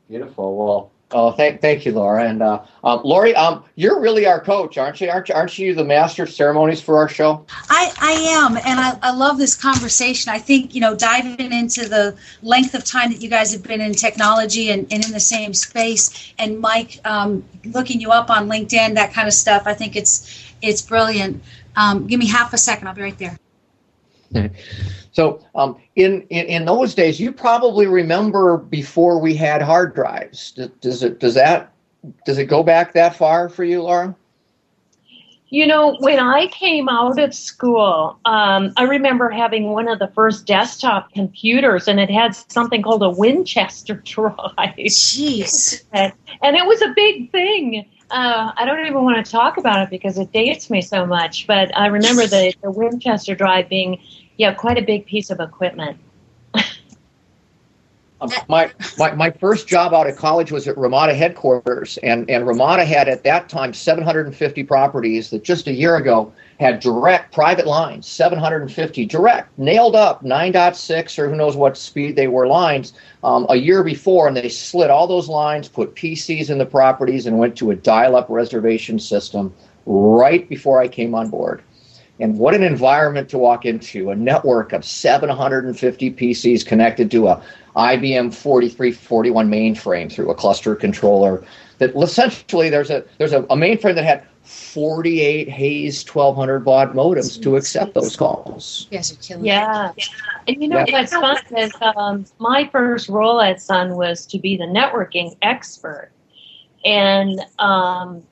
Beautiful. 0.09 0.57
Well, 0.57 0.91
oh, 1.11 1.33
thank 1.33 1.61
thank 1.61 1.87
you, 1.87 1.93
Laura. 1.93 2.29
And 2.29 2.43
uh, 2.43 2.63
um, 2.85 3.01
Lori, 3.05 3.35
um, 3.35 3.65
you're 3.75 4.01
really 4.01 4.27
our 4.27 4.41
coach, 4.41 4.79
aren't 4.79 5.01
you? 5.01 5.09
Aren't 5.09 5.29
you, 5.29 5.35
aren't 5.35 5.59
you 5.59 5.75
the 5.75 5.85
master 5.85 6.25
of 6.25 6.31
ceremonies 6.31 6.81
for 6.81 6.99
our 6.99 7.09
show? 7.09 7.45
I, 7.71 7.93
I 8.01 8.13
am, 8.13 8.57
and 8.57 8.81
I, 8.81 8.99
I 9.03 9.13
love 9.13 9.39
this 9.39 9.55
conversation. 9.55 10.31
I 10.31 10.39
think, 10.39 10.75
you 10.75 10.81
know, 10.81 10.95
diving 10.95 11.53
into 11.53 11.89
the 11.89 12.17
length 12.43 12.75
of 12.75 12.85
time 12.85 13.11
that 13.13 13.23
you 13.23 13.29
guys 13.29 13.53
have 13.53 13.63
been 13.63 13.81
in 13.81 13.95
technology 13.95 14.71
and, 14.71 14.87
and 14.93 15.05
in 15.05 15.13
the 15.13 15.21
same 15.21 15.55
space, 15.55 16.33
and 16.39 16.61
Mike 16.61 17.01
um, 17.05 17.45
looking 17.65 18.01
you 18.01 18.11
up 18.11 18.31
on 18.31 18.49
LinkedIn, 18.49 18.95
that 18.95 19.13
kind 19.13 19.29
of 19.29 19.35
stuff, 19.35 19.63
I 19.67 19.75
think 19.75 19.97
it's 19.97 20.45
it's 20.61 20.83
brilliant. 20.83 21.43
Um, 21.77 22.07
give 22.07 22.19
me 22.19 22.27
half 22.27 22.53
a 22.53 22.59
second, 22.59 22.89
I'll 22.89 22.95
be 22.95 23.03
right 23.03 23.19
there. 23.19 23.39
So, 25.19 25.41
um, 25.57 25.77
in, 25.97 26.23
in 26.31 26.47
in 26.47 26.65
those 26.65 26.95
days, 26.95 27.19
you 27.19 27.33
probably 27.33 27.89
remember 27.89 28.57
before 28.57 29.19
we 29.19 29.35
had 29.35 29.61
hard 29.61 29.93
drives. 29.93 30.53
Does, 30.53 30.69
does 30.81 31.03
it 31.03 31.19
does 31.19 31.35
that 31.35 31.73
does 32.25 32.39
it 32.39 32.45
go 32.45 32.63
back 32.63 32.93
that 32.93 33.17
far 33.17 33.49
for 33.49 33.65
you, 33.65 33.83
Laura? 33.83 34.15
You 35.49 35.67
know, 35.67 35.97
when 35.99 36.21
I 36.21 36.47
came 36.47 36.89
out 36.89 37.19
of 37.19 37.35
school, 37.35 38.17
um, 38.27 38.73
I 38.77 38.85
remember 38.85 39.29
having 39.29 39.73
one 39.73 39.89
of 39.89 39.99
the 39.99 40.07
first 40.07 40.47
desktop 40.47 41.13
computers, 41.13 41.89
and 41.89 41.99
it 41.99 42.11
had 42.11 42.37
something 42.37 42.81
called 42.81 43.03
a 43.03 43.11
Winchester 43.11 43.95
drive. 44.05 44.45
Jeez. 44.77 45.83
and, 45.93 46.13
and 46.43 46.55
it 46.55 46.65
was 46.65 46.81
a 46.81 46.93
big 46.95 47.33
thing. 47.33 47.85
Uh, 48.13 48.53
I 48.57 48.65
don't 48.65 48.87
even 48.87 49.03
want 49.03 49.25
to 49.25 49.29
talk 49.33 49.57
about 49.57 49.83
it 49.83 49.91
because 49.91 50.17
it 50.17 50.31
dates 50.33 50.71
me 50.71 50.81
so 50.81 51.05
much. 51.05 51.49
But 51.49 51.77
I 51.77 51.87
remember 51.87 52.27
the, 52.27 52.55
the 52.63 52.71
Winchester 52.71 53.35
drive 53.35 53.69
being, 53.69 54.01
yeah, 54.39 54.55
quite 54.55 54.79
a 54.79 54.83
big 54.83 55.05
piece 55.05 55.31
of 55.31 55.41
equipment. 55.41 55.99
Um, 58.21 58.33
my, 58.49 58.73
my 58.99 59.13
my 59.13 59.31
first 59.31 59.69
job 59.69 59.95
out 59.95 60.09
of 60.09 60.17
college 60.17 60.51
was 60.51 60.67
at 60.67 60.77
Ramada 60.77 61.15
headquarters, 61.15 61.99
and 61.99 62.29
and 62.29 62.49
Ramada 62.49 62.85
had 62.85 63.09
at 63.09 63.23
that 63.23 63.49
time 63.49 63.73
750 63.73 64.65
properties 64.65 65.31
that 65.31 65.45
just 65.45 65.69
a 65.69 65.73
year 65.73 65.95
ago 65.95 66.33
had 66.59 66.81
direct 66.81 67.33
private 67.33 67.65
lines, 67.65 68.09
750 68.09 69.07
direct, 69.07 69.57
nailed 69.57 69.95
up 69.95 70.25
9.6 70.25 71.17
or 71.17 71.29
who 71.29 71.37
knows 71.37 71.55
what 71.55 71.77
speed 71.77 72.17
they 72.17 72.27
were 72.27 72.49
lines 72.49 72.93
um, 73.23 73.47
a 73.51 73.55
year 73.55 73.85
before, 73.85 74.27
and 74.27 74.37
they 74.37 74.49
slid 74.49 74.91
all 74.91 75.07
those 75.07 75.29
lines, 75.29 75.69
put 75.69 75.95
PCs 75.95 76.51
in 76.51 76.59
the 76.59 76.67
properties, 76.67 77.25
and 77.25 77.39
went 77.39 77.57
to 77.59 77.71
a 77.71 77.77
dial-up 77.77 78.27
reservation 78.29 78.99
system 78.99 79.55
right 79.87 80.49
before 80.49 80.83
I 80.83 80.89
came 80.89 81.15
on 81.15 81.31
board. 81.31 81.63
And 82.21 82.39
what 82.39 82.55
an 82.55 82.65
environment 82.65 83.29
to 83.31 83.39
walk 83.39 83.65
into 83.65 84.11
a 84.11 84.17
network 84.17 84.73
of 84.73 84.85
750 84.85 86.11
PCs 86.13 86.67
connected 86.67 87.11
to 87.13 87.29
a 87.29 87.43
IBM 87.77 88.35
4341 88.35 89.49
mainframe 89.49 90.11
through 90.11 90.31
a 90.31 90.35
cluster 90.35 90.75
controller. 90.75 91.45
That 91.79 91.95
essentially 91.95 92.71
there's 92.71 92.91
a 92.91 93.05
there's 93.19 93.33
a, 93.33 93.43
a 93.45 93.57
mainframe 93.57 93.95
that 93.95 94.05
had 94.05 94.25
48 94.43 95.49
Hayes 95.49 96.05
1200 96.05 96.65
baud 96.65 96.93
modems 96.95 97.41
to 97.43 97.57
accept 97.57 97.95
those 97.95 98.17
calls. 98.17 98.89
Yes, 98.91 99.11
you're 99.11 99.19
killing 99.19 99.47
Yeah. 99.47 99.93
it. 99.97 100.09
And 100.49 100.63
you 100.63 100.69
know 100.69 100.85
Yeah. 100.89 101.01
what's 101.01 101.13
fun 101.13 101.37
is 101.57 101.73
um, 101.97 102.25
my 102.41 102.69
first 102.73 103.09
role 103.09 103.41
at 103.41 103.61
Sun 103.61 103.95
was 103.97 104.27
to 104.27 104.39
be 104.39 104.57
the 104.57 104.65
networking 104.65 105.37
expert, 105.43 106.11
and 106.85 107.41
um, 107.59 108.23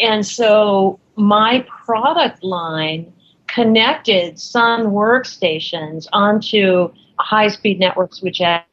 and 0.00 0.26
so 0.26 0.98
my 1.14 1.64
product 1.84 2.42
line 2.42 3.12
connected 3.48 4.38
Sun 4.38 4.86
workstations 4.86 6.06
onto 6.12 6.92
high-speed 7.18 7.78
networks, 7.78 8.22
which 8.22 8.40
at, 8.40 8.66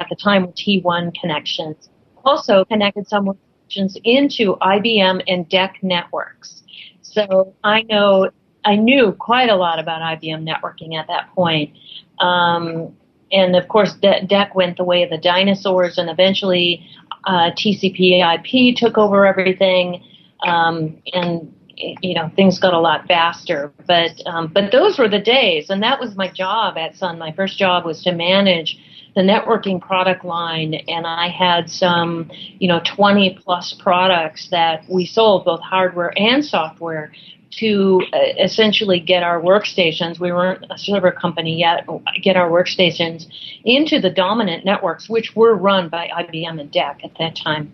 at 0.00 0.08
the 0.08 0.16
time 0.16 0.46
were 0.46 0.52
T1 0.52 1.14
connections. 1.18 1.88
Also 2.24 2.64
connected 2.64 3.06
some 3.08 3.26
workstations 3.26 3.96
into 4.04 4.56
IBM 4.56 5.22
and 5.28 5.48
DEC 5.48 5.82
networks. 5.82 6.62
So 7.02 7.54
I 7.64 7.82
know 7.82 8.30
I 8.64 8.76
knew 8.76 9.12
quite 9.12 9.48
a 9.48 9.54
lot 9.54 9.78
about 9.78 10.02
IBM 10.02 10.42
networking 10.48 10.98
at 10.98 11.06
that 11.06 11.32
point. 11.34 11.76
Um, 12.18 12.94
and 13.32 13.56
of 13.56 13.68
course, 13.68 13.94
De- 13.94 14.26
DEC 14.26 14.54
went 14.54 14.76
the 14.76 14.84
way 14.84 15.02
of 15.02 15.10
the 15.10 15.18
dinosaurs, 15.18 15.98
and 15.98 16.10
eventually 16.10 16.86
uh, 17.24 17.50
TCP/IP 17.52 18.76
took 18.76 18.98
over 18.98 19.26
everything, 19.26 20.02
um, 20.46 20.96
and 21.12 21.52
you 21.76 22.14
know 22.14 22.30
things 22.36 22.58
got 22.58 22.74
a 22.74 22.78
lot 22.78 23.06
faster. 23.06 23.72
But 23.86 24.20
um, 24.26 24.48
but 24.48 24.72
those 24.72 24.98
were 24.98 25.08
the 25.08 25.20
days, 25.20 25.70
and 25.70 25.82
that 25.82 26.00
was 26.00 26.16
my 26.16 26.30
job 26.30 26.76
at 26.76 26.96
Sun. 26.96 27.18
My 27.18 27.32
first 27.32 27.58
job 27.58 27.84
was 27.84 28.02
to 28.04 28.12
manage 28.12 28.78
the 29.14 29.22
networking 29.22 29.80
product 29.80 30.24
line, 30.24 30.74
and 30.74 31.06
I 31.06 31.28
had 31.28 31.70
some 31.70 32.30
you 32.58 32.68
know 32.68 32.80
20 32.84 33.38
plus 33.42 33.74
products 33.78 34.48
that 34.50 34.84
we 34.88 35.06
sold, 35.06 35.44
both 35.44 35.60
hardware 35.60 36.12
and 36.16 36.44
software 36.44 37.12
to 37.52 38.02
uh, 38.12 38.18
essentially 38.42 39.00
get 39.00 39.22
our 39.22 39.40
workstations. 39.40 40.20
We 40.20 40.32
weren't 40.32 40.64
a 40.70 40.76
server 40.76 41.12
company 41.12 41.58
yet. 41.58 41.86
Get 42.22 42.36
our 42.36 42.50
workstations 42.50 43.26
into 43.64 44.00
the 44.00 44.10
dominant 44.10 44.64
networks, 44.64 45.08
which 45.08 45.34
were 45.34 45.54
run 45.54 45.88
by 45.88 46.08
IBM 46.08 46.60
and 46.60 46.70
DEC 46.70 47.04
at 47.04 47.12
that 47.18 47.36
time. 47.36 47.72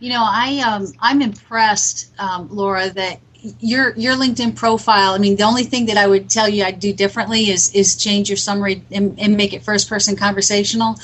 You 0.00 0.10
know, 0.10 0.24
I 0.24 0.58
um, 0.60 0.92
I'm 1.00 1.22
impressed, 1.22 2.12
um, 2.20 2.48
Laura, 2.50 2.90
that 2.90 3.20
your 3.60 3.96
your 3.96 4.14
LinkedIn 4.14 4.56
profile. 4.56 5.12
I 5.12 5.18
mean, 5.18 5.36
the 5.36 5.44
only 5.44 5.64
thing 5.64 5.86
that 5.86 5.96
I 5.96 6.06
would 6.06 6.30
tell 6.30 6.48
you 6.48 6.64
I'd 6.64 6.80
do 6.80 6.92
differently 6.92 7.50
is 7.50 7.74
is 7.74 7.96
change 7.96 8.28
your 8.28 8.36
summary 8.36 8.84
and, 8.90 9.18
and 9.18 9.36
make 9.36 9.52
it 9.52 9.62
first 9.62 9.88
person 9.88 10.16
conversational. 10.16 10.98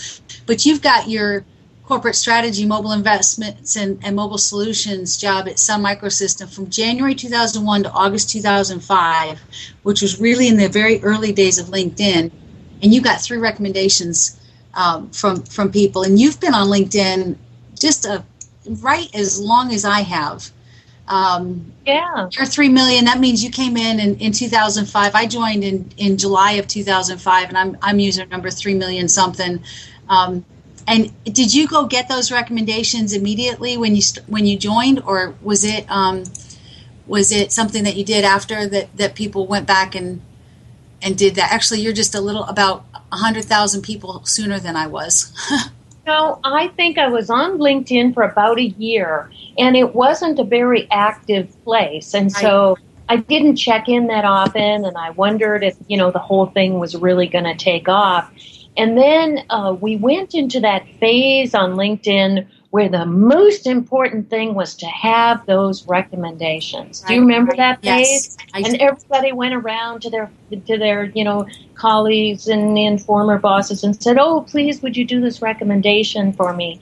But 0.46 0.64
you've 0.64 0.82
got 0.82 1.08
your 1.08 1.44
corporate 1.84 2.16
strategy, 2.16 2.64
mobile 2.64 2.92
investments, 2.92 3.76
and, 3.76 3.98
and 4.04 4.16
mobile 4.16 4.38
solutions 4.38 5.16
job 5.16 5.46
at 5.48 5.58
Sun 5.58 5.82
Microsystem 5.82 6.48
from 6.48 6.70
January 6.70 7.14
2001 7.14 7.82
to 7.82 7.92
August 7.92 8.30
2005, 8.30 9.40
which 9.82 10.00
was 10.00 10.20
really 10.20 10.48
in 10.48 10.56
the 10.56 10.68
very 10.68 11.02
early 11.02 11.32
days 11.32 11.58
of 11.58 11.66
LinkedIn. 11.66 12.30
And 12.82 12.94
you 12.94 13.00
got 13.00 13.20
three 13.20 13.38
recommendations 13.38 14.40
um, 14.74 15.10
from 15.10 15.42
from 15.42 15.70
people, 15.70 16.02
and 16.02 16.18
you've 16.18 16.40
been 16.40 16.54
on 16.54 16.68
LinkedIn 16.68 17.36
just 17.78 18.06
a 18.06 18.24
right 18.66 19.14
as 19.14 19.40
long 19.40 19.72
as 19.72 19.84
I 19.84 20.00
have. 20.00 20.50
Um, 21.06 21.72
yeah, 21.84 22.28
you're 22.32 22.46
three 22.46 22.68
million. 22.70 23.04
That 23.04 23.20
means 23.20 23.44
you 23.44 23.50
came 23.50 23.76
in, 23.76 24.00
in 24.00 24.16
in 24.18 24.32
2005. 24.32 25.14
I 25.14 25.26
joined 25.26 25.62
in 25.62 25.90
in 25.98 26.16
July 26.16 26.52
of 26.52 26.66
2005, 26.66 27.48
and 27.48 27.58
I'm 27.58 27.76
I'm 27.82 27.98
user 27.98 28.24
number 28.26 28.50
three 28.50 28.74
million 28.74 29.08
something. 29.08 29.62
Um, 30.08 30.44
and 30.86 31.12
did 31.24 31.54
you 31.54 31.66
go 31.66 31.86
get 31.86 32.08
those 32.08 32.30
recommendations 32.30 33.12
immediately 33.12 33.76
when 33.76 33.94
you 33.94 34.02
st- 34.02 34.28
when 34.28 34.46
you 34.46 34.58
joined, 34.58 35.02
or 35.06 35.34
was 35.42 35.64
it 35.64 35.84
um, 35.90 36.24
was 37.06 37.32
it 37.32 37.52
something 37.52 37.84
that 37.84 37.96
you 37.96 38.04
did 38.04 38.24
after 38.24 38.66
that 38.68 38.96
that 38.96 39.14
people 39.14 39.46
went 39.46 39.66
back 39.66 39.94
and 39.94 40.22
and 41.02 41.18
did 41.18 41.34
that? 41.34 41.52
Actually, 41.52 41.80
you're 41.80 41.92
just 41.92 42.14
a 42.14 42.20
little 42.20 42.44
about 42.44 42.84
hundred 43.12 43.44
thousand 43.44 43.82
people 43.82 44.24
sooner 44.24 44.58
than 44.58 44.76
I 44.76 44.86
was. 44.86 45.32
No, 46.06 46.38
I 46.44 46.68
think 46.68 46.98
I 46.98 47.08
was 47.08 47.30
on 47.30 47.58
LinkedIn 47.58 48.14
for 48.14 48.22
about 48.22 48.58
a 48.58 48.66
year, 48.66 49.30
and 49.56 49.76
it 49.76 49.94
wasn't 49.94 50.38
a 50.38 50.44
very 50.44 50.86
active 50.90 51.54
place, 51.64 52.12
and 52.12 52.30
so 52.30 52.76
I 53.08 53.16
didn't 53.16 53.56
check 53.56 53.88
in 53.88 54.08
that 54.08 54.24
often, 54.24 54.84
and 54.84 54.96
I 54.96 55.10
wondered 55.10 55.64
if 55.64 55.76
you 55.88 55.96
know 55.96 56.10
the 56.10 56.18
whole 56.18 56.46
thing 56.46 56.78
was 56.78 56.94
really 56.94 57.26
going 57.26 57.44
to 57.44 57.54
take 57.54 57.88
off. 57.88 58.30
And 58.76 58.98
then 58.98 59.44
uh, 59.50 59.76
we 59.80 59.96
went 59.96 60.34
into 60.34 60.60
that 60.60 60.84
phase 60.98 61.54
on 61.54 61.74
LinkedIn 61.74 62.48
where 62.74 62.88
the 62.88 63.06
most 63.06 63.68
important 63.68 64.28
thing 64.28 64.52
was 64.52 64.74
to 64.74 64.86
have 64.86 65.46
those 65.46 65.86
recommendations. 65.86 67.02
Do 67.02 67.14
you 67.14 67.20
remember 67.20 67.50
right. 67.50 67.58
that 67.58 67.78
Yes, 67.82 68.08
phase? 68.08 68.36
I 68.52 68.62
and 68.66 68.74
everybody 68.80 69.30
went 69.30 69.54
around 69.54 70.02
to 70.02 70.10
their 70.10 70.28
to 70.50 70.76
their 70.76 71.04
you 71.04 71.22
know 71.22 71.46
colleagues 71.76 72.48
and, 72.48 72.76
and 72.76 73.00
former 73.00 73.38
bosses 73.38 73.84
and 73.84 74.02
said, 74.02 74.18
"Oh, 74.18 74.40
please, 74.40 74.82
would 74.82 74.96
you 74.96 75.04
do 75.04 75.20
this 75.20 75.40
recommendation 75.40 76.32
for 76.32 76.52
me?" 76.52 76.80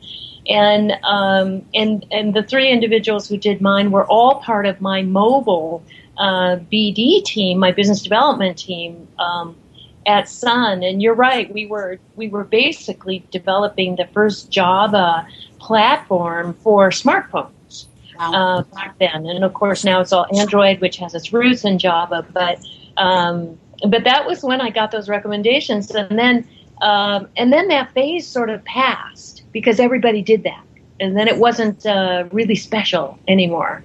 And 0.49 0.93
um, 1.03 1.63
and 1.75 2.07
and 2.11 2.33
the 2.33 2.43
three 2.43 2.71
individuals 2.71 3.29
who 3.29 3.37
did 3.37 3.61
mine 3.61 3.91
were 3.91 4.07
all 4.07 4.41
part 4.41 4.65
of 4.65 4.81
my 4.81 5.03
mobile 5.03 5.85
uh, 6.17 6.57
BD 6.73 7.23
team, 7.23 7.59
my 7.59 7.71
business 7.71 8.03
development 8.03 8.57
team. 8.57 9.09
Um, 9.19 9.57
at 10.05 10.29
Sun, 10.29 10.83
and 10.83 11.01
you're 11.01 11.15
right. 11.15 11.53
We 11.53 11.67
were 11.67 11.99
we 12.17 12.29
were 12.29 12.43
basically 12.45 13.25
developing 13.31 13.95
the 13.95 14.07
first 14.13 14.51
Java 14.51 15.27
platform 15.63 16.55
for 16.55 16.91
smartphones 16.91 17.87
uh, 18.19 18.63
back 18.75 18.99
then, 18.99 19.27
and 19.27 19.45
of 19.45 19.55
course 19.55 19.85
now 19.85 20.01
it's 20.01 20.13
all 20.13 20.27
Android, 20.37 20.81
which 20.81 20.97
has 20.97 21.15
its 21.15 21.33
roots 21.33 21.65
in 21.65 21.79
Java. 21.79 22.27
But 22.33 22.65
um, 22.97 23.59
but 23.89 24.05
that 24.05 24.27
was 24.27 24.43
when 24.43 24.61
I 24.61 24.71
got 24.71 24.91
those 24.91 25.09
recommendations, 25.09 25.91
and 25.93 26.19
then 26.19 26.49
um, 26.83 27.29
and 27.37 27.53
then 27.53 27.69
that 27.69 27.93
phase 27.93 28.27
sort 28.27 28.51
of 28.51 28.65
passed 28.65 29.45
because 29.53 29.79
everybody 29.79 30.21
did 30.21 30.43
that, 30.43 30.65
and 31.01 31.17
then 31.17 31.29
it 31.29 31.39
wasn't 31.39 31.87
uh, 31.87 32.25
really 32.33 32.57
special 32.57 33.19
anymore. 33.29 33.85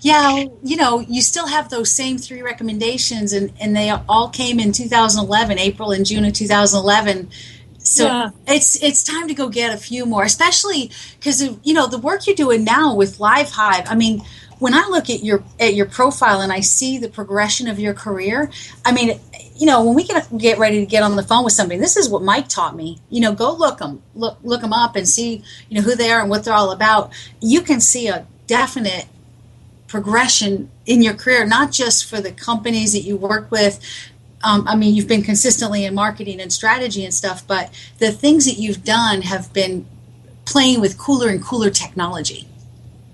Yeah, 0.00 0.46
you 0.64 0.76
know, 0.76 0.98
you 0.98 1.22
still 1.22 1.46
have 1.46 1.68
those 1.68 1.88
same 1.88 2.18
three 2.18 2.42
recommendations, 2.42 3.32
and, 3.32 3.52
and 3.60 3.76
they 3.76 3.90
all 3.90 4.30
came 4.30 4.58
in 4.58 4.72
2011, 4.72 5.60
April 5.60 5.92
and 5.92 6.04
June 6.04 6.24
of 6.24 6.32
2011. 6.32 7.30
So 7.92 8.06
Yeah. 8.06 8.30
it's 8.46 8.76
it's 8.82 9.02
time 9.02 9.28
to 9.28 9.34
go 9.34 9.48
get 9.50 9.74
a 9.74 9.76
few 9.76 10.06
more, 10.06 10.24
especially 10.24 10.90
because 11.18 11.42
you 11.62 11.74
know 11.74 11.86
the 11.86 11.98
work 11.98 12.26
you're 12.26 12.34
doing 12.34 12.64
now 12.64 12.94
with 12.94 13.20
Live 13.20 13.50
Hive. 13.50 13.84
I 13.86 13.94
mean, 13.94 14.22
when 14.58 14.72
I 14.72 14.86
look 14.88 15.10
at 15.10 15.22
your 15.22 15.44
at 15.60 15.74
your 15.74 15.84
profile 15.86 16.40
and 16.40 16.50
I 16.50 16.60
see 16.60 16.96
the 16.96 17.10
progression 17.10 17.68
of 17.68 17.78
your 17.78 17.92
career, 17.92 18.50
I 18.82 18.92
mean, 18.92 19.20
you 19.56 19.66
know, 19.66 19.84
when 19.84 19.94
we 19.94 20.04
get 20.04 20.38
get 20.38 20.58
ready 20.58 20.80
to 20.80 20.86
get 20.86 21.02
on 21.02 21.16
the 21.16 21.22
phone 21.22 21.44
with 21.44 21.52
somebody, 21.52 21.78
this 21.78 21.98
is 21.98 22.08
what 22.08 22.22
Mike 22.22 22.48
taught 22.48 22.74
me. 22.74 22.98
You 23.10 23.20
know, 23.20 23.34
go 23.34 23.52
look 23.52 23.78
them, 23.78 24.02
look 24.14 24.38
look 24.42 24.62
them 24.62 24.72
up, 24.72 24.96
and 24.96 25.06
see 25.06 25.42
you 25.68 25.76
know 25.76 25.82
who 25.82 25.94
they 25.94 26.10
are 26.10 26.22
and 26.22 26.30
what 26.30 26.44
they're 26.44 26.54
all 26.54 26.70
about. 26.70 27.12
You 27.40 27.60
can 27.60 27.80
see 27.80 28.08
a 28.08 28.26
definite 28.46 29.06
progression 29.86 30.70
in 30.86 31.02
your 31.02 31.12
career, 31.12 31.44
not 31.44 31.70
just 31.70 32.06
for 32.06 32.22
the 32.22 32.32
companies 32.32 32.94
that 32.94 33.00
you 33.00 33.16
work 33.16 33.50
with. 33.50 33.78
Um, 34.44 34.66
I 34.66 34.76
mean, 34.76 34.94
you've 34.94 35.08
been 35.08 35.22
consistently 35.22 35.84
in 35.84 35.94
marketing 35.94 36.40
and 36.40 36.52
strategy 36.52 37.04
and 37.04 37.14
stuff, 37.14 37.46
but 37.46 37.70
the 37.98 38.10
things 38.10 38.44
that 38.46 38.58
you've 38.58 38.84
done 38.84 39.22
have 39.22 39.52
been 39.52 39.86
playing 40.44 40.80
with 40.80 40.98
cooler 40.98 41.28
and 41.28 41.42
cooler 41.42 41.70
technology. 41.70 42.48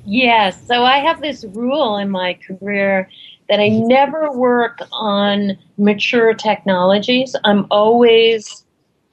Yes. 0.06 0.66
So 0.66 0.84
I 0.84 0.98
have 0.98 1.20
this 1.20 1.44
rule 1.44 1.98
in 1.98 2.08
my 2.08 2.38
career 2.46 3.10
that 3.50 3.60
I 3.60 3.68
never 3.68 4.32
work 4.32 4.80
on 4.90 5.58
mature 5.76 6.32
technologies. 6.32 7.36
I'm 7.44 7.66
always 7.70 8.64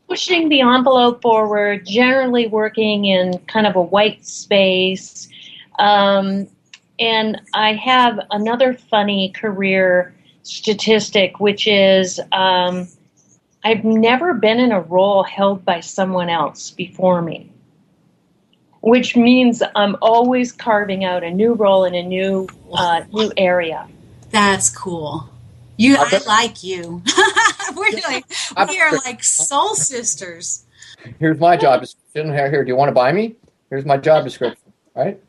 pushing 0.08 0.50
the 0.50 0.62
envelope 0.62 1.22
forward, 1.22 1.86
generally 1.86 2.48
working 2.48 3.06
in 3.06 3.38
kind 3.48 3.68
of 3.68 3.76
a 3.76 3.82
white 3.82 4.26
space. 4.26 5.28
Um, 5.80 6.48
and 7.00 7.42
I 7.54 7.74
have 7.74 8.20
another 8.32 8.74
funny 8.74 9.34
career 9.36 10.15
statistic, 10.46 11.40
which 11.40 11.68
is 11.68 12.20
um, 12.32 12.88
I've 13.64 13.84
never 13.84 14.34
been 14.34 14.60
in 14.60 14.72
a 14.72 14.80
role 14.80 15.24
held 15.24 15.66
by 15.66 15.80
someone 15.82 16.30
else 16.30 16.72
before 16.72 17.22
me, 17.22 17.52
which 18.82 19.16
means 19.16 19.62
I'm 19.76 19.98
always 20.02 20.52
carving 20.52 21.04
out 21.04 21.24
a 21.24 21.32
new 21.32 21.54
role 21.54 21.84
in 21.84 21.96
a 21.96 22.04
new 22.04 22.48
uh, 22.74 23.04
new 23.12 23.32
area. 23.36 23.88
That's 24.30 24.70
cool. 24.70 25.30
You, 25.78 25.98
I 26.00 26.22
like 26.26 26.64
you. 26.64 27.02
We're 27.76 27.92
like 28.08 28.26
we 28.70 28.80
are 28.80 28.94
like 28.94 29.24
soul 29.24 29.76
sisters. 29.76 30.64
Here's 31.20 31.40
my 31.40 31.58
job 31.58 31.82
description. 31.82 32.32
Here, 32.32 32.50
here. 32.50 32.64
Do 32.64 32.70
you 32.70 32.76
want 32.76 32.90
to 32.90 32.94
buy 32.94 33.12
me? 33.12 33.36
Here's 33.70 33.86
my 33.86 33.98
job 33.98 34.24
description. 34.24 34.72
Right. 34.96 35.20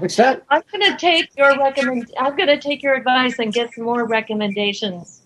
Makes 0.00 0.14
sense. 0.14 0.42
I'm 0.50 0.62
gonna 0.70 0.96
take 0.98 1.30
your 1.36 1.56
recommend. 1.58 2.12
I'm 2.18 2.36
gonna 2.36 2.60
take 2.60 2.82
your 2.82 2.94
advice 2.94 3.38
and 3.38 3.52
get 3.52 3.72
some 3.74 3.84
more 3.84 4.06
recommendations. 4.06 5.22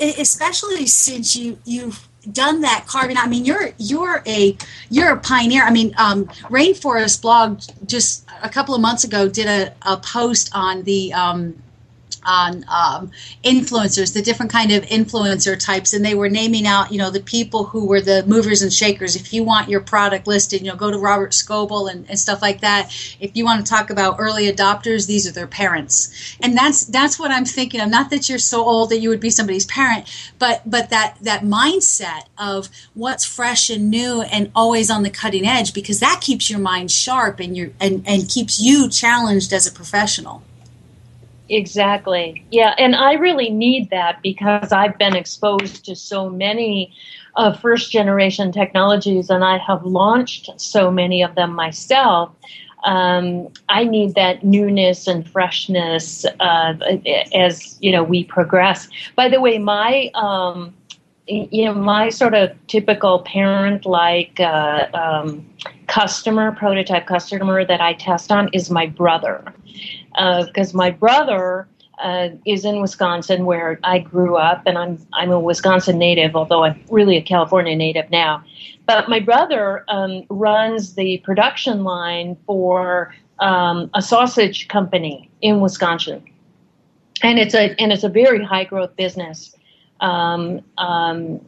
Especially 0.00 0.86
since 0.86 1.36
you 1.36 1.58
you've 1.64 2.06
done 2.32 2.60
that 2.62 2.84
carving. 2.86 3.16
I 3.16 3.26
mean, 3.26 3.44
you're 3.44 3.70
you're 3.78 4.22
a 4.26 4.56
you're 4.90 5.12
a 5.12 5.18
pioneer. 5.18 5.64
I 5.64 5.70
mean, 5.70 5.94
um, 5.98 6.26
Rainforest 6.50 7.22
blog 7.22 7.60
just 7.86 8.26
a 8.42 8.48
couple 8.48 8.74
of 8.74 8.80
months 8.80 9.04
ago 9.04 9.28
did 9.28 9.46
a, 9.46 9.74
a 9.82 9.96
post 9.98 10.50
on 10.54 10.82
the 10.82 11.12
um, 11.12 11.62
on 12.26 12.64
um, 12.68 13.10
influencers, 13.44 14.12
the 14.12 14.22
different 14.22 14.52
kind 14.52 14.72
of 14.72 14.82
influencer 14.84 15.58
types, 15.58 15.94
and 15.94 16.04
they 16.04 16.14
were 16.14 16.28
naming 16.28 16.66
out, 16.66 16.92
you 16.92 16.98
know, 16.98 17.10
the 17.10 17.20
people 17.20 17.64
who 17.64 17.86
were 17.86 18.00
the 18.00 18.24
movers 18.26 18.62
and 18.62 18.72
shakers. 18.72 19.16
If 19.16 19.32
you 19.32 19.44
want 19.44 19.68
your 19.68 19.80
product 19.80 20.26
listed, 20.26 20.60
you 20.60 20.68
know, 20.68 20.76
go 20.76 20.90
to 20.90 20.98
Robert 20.98 21.32
Scoble 21.32 21.90
and, 21.90 22.08
and 22.08 22.18
stuff 22.18 22.42
like 22.42 22.60
that. 22.60 22.92
If 23.20 23.36
you 23.36 23.44
want 23.44 23.64
to 23.64 23.70
talk 23.70 23.90
about 23.90 24.16
early 24.18 24.50
adopters, 24.52 25.06
these 25.06 25.26
are 25.26 25.32
their 25.32 25.46
parents, 25.46 26.36
and 26.40 26.56
that's 26.56 26.84
that's 26.86 27.18
what 27.18 27.30
I'm 27.30 27.44
thinking 27.44 27.80
of. 27.80 27.88
Not 27.88 28.10
that 28.10 28.28
you're 28.28 28.38
so 28.38 28.64
old 28.64 28.90
that 28.90 28.98
you 28.98 29.08
would 29.08 29.20
be 29.20 29.30
somebody's 29.30 29.66
parent, 29.66 30.06
but 30.38 30.62
but 30.66 30.90
that 30.90 31.16
that 31.22 31.42
mindset 31.42 32.24
of 32.38 32.68
what's 32.94 33.24
fresh 33.24 33.70
and 33.70 33.90
new 33.90 34.22
and 34.22 34.50
always 34.54 34.90
on 34.90 35.02
the 35.02 35.10
cutting 35.10 35.46
edge, 35.46 35.72
because 35.72 36.00
that 36.00 36.20
keeps 36.20 36.50
your 36.50 36.60
mind 36.60 36.90
sharp 36.90 37.40
and 37.40 37.56
your 37.56 37.70
and 37.80 38.02
and 38.06 38.28
keeps 38.28 38.60
you 38.60 38.88
challenged 38.88 39.52
as 39.52 39.66
a 39.66 39.72
professional. 39.72 40.42
Exactly. 41.48 42.44
Yeah, 42.50 42.74
and 42.76 42.96
I 42.96 43.12
really 43.14 43.50
need 43.50 43.90
that 43.90 44.20
because 44.22 44.72
I've 44.72 44.98
been 44.98 45.14
exposed 45.14 45.84
to 45.84 45.94
so 45.94 46.28
many 46.28 46.92
uh, 47.36 47.52
first 47.52 47.92
generation 47.92 48.50
technologies 48.50 49.30
and 49.30 49.44
I 49.44 49.58
have 49.58 49.84
launched 49.84 50.50
so 50.60 50.90
many 50.90 51.22
of 51.22 51.34
them 51.36 51.52
myself. 51.54 52.30
Um, 52.84 53.48
I 53.68 53.84
need 53.84 54.14
that 54.14 54.44
newness 54.44 55.06
and 55.06 55.28
freshness 55.28 56.24
uh, 56.40 56.74
as 57.34 57.76
you 57.80 57.92
know 57.92 58.02
we 58.02 58.24
progress. 58.24 58.88
By 59.14 59.28
the 59.28 59.40
way, 59.40 59.58
my 59.58 60.10
um, 60.14 60.74
you 61.26 61.64
know 61.64 61.74
my 61.74 62.08
sort 62.08 62.34
of 62.34 62.50
typical 62.66 63.20
parent 63.20 63.86
like 63.86 64.38
uh, 64.40 64.86
um, 64.94 65.46
customer 65.86 66.52
prototype 66.52 67.06
customer 67.06 67.64
that 67.64 67.80
I 67.80 67.94
test 67.94 68.32
on 68.32 68.48
is 68.52 68.70
my 68.70 68.86
brother 68.86 69.44
because 70.14 70.74
my 70.74 70.90
brother 70.90 71.68
uh, 71.98 72.28
is 72.44 72.64
in 72.64 72.80
Wisconsin 72.80 73.46
where 73.46 73.78
I 73.82 73.98
grew 73.98 74.36
up, 74.36 74.62
and 74.66 74.76
I'm 74.76 74.98
I'm 75.12 75.30
a 75.30 75.40
Wisconsin 75.40 75.98
native, 75.98 76.36
although 76.36 76.64
I'm 76.64 76.82
really 76.90 77.16
a 77.16 77.22
California 77.22 77.74
native 77.74 78.10
now. 78.10 78.44
But 78.84 79.08
my 79.08 79.20
brother 79.20 79.84
um, 79.88 80.24
runs 80.28 80.94
the 80.94 81.18
production 81.18 81.84
line 81.84 82.36
for 82.46 83.14
um, 83.38 83.90
a 83.94 84.02
sausage 84.02 84.68
company 84.68 85.30
in 85.40 85.60
Wisconsin, 85.60 86.22
and 87.22 87.38
it's 87.38 87.54
a 87.54 87.74
and 87.80 87.92
it's 87.92 88.04
a 88.04 88.08
very 88.08 88.44
high 88.44 88.64
growth 88.64 88.94
business. 88.96 89.54
Um, 90.00 90.60
um, 90.76 91.40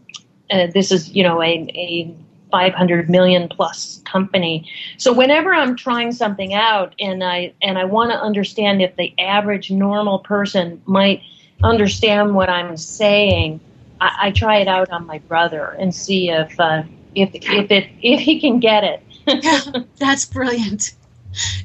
uh, 0.51 0.69
this 0.73 0.91
is 0.91 1.11
you 1.15 1.23
know 1.23 1.43
a, 1.43 1.69
a 1.75 2.15
500 2.51 3.11
million 3.11 3.49
plus 3.49 4.01
company. 4.05 4.69
So 4.97 5.13
whenever 5.13 5.55
I'm 5.55 5.77
trying 5.77 6.13
something 6.13 6.55
out 6.55 6.95
and 6.99 7.23
I 7.23 7.53
and 7.63 7.79
I 7.79 7.85
want 7.85 8.11
to 8.11 8.19
understand 8.19 8.83
if 8.83 8.97
the 8.97 9.15
average 9.19 9.71
normal 9.71 10.21
person 10.21 10.81
might 10.87 11.23
understand 11.63 12.35
what 12.35 12.49
I'm 12.49 12.77
saying, 12.77 13.61
I, 14.01 14.17
I 14.23 14.31
try 14.31 14.59
it 14.59 14.69
out 14.69 14.91
on 14.91 15.07
my 15.07 15.19
brother 15.19 15.77
and 15.79 15.95
see 15.95 16.31
if 16.31 16.59
uh, 16.59 16.83
if 17.15 17.31
if 17.35 17.71
it 17.71 17.91
if 18.03 18.21
he 18.21 18.41
can 18.41 18.61
get 18.61 18.85
it. 18.85 19.87
That's 19.99 20.25
brilliant. 20.25 20.95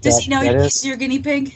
Does 0.02 0.15
That- 0.17 0.24
he 0.24 0.30
know 0.30 0.43
that 0.43 0.62
he's 0.62 0.86
your 0.86 0.98
guinea 0.98 1.19
pig? 1.19 1.56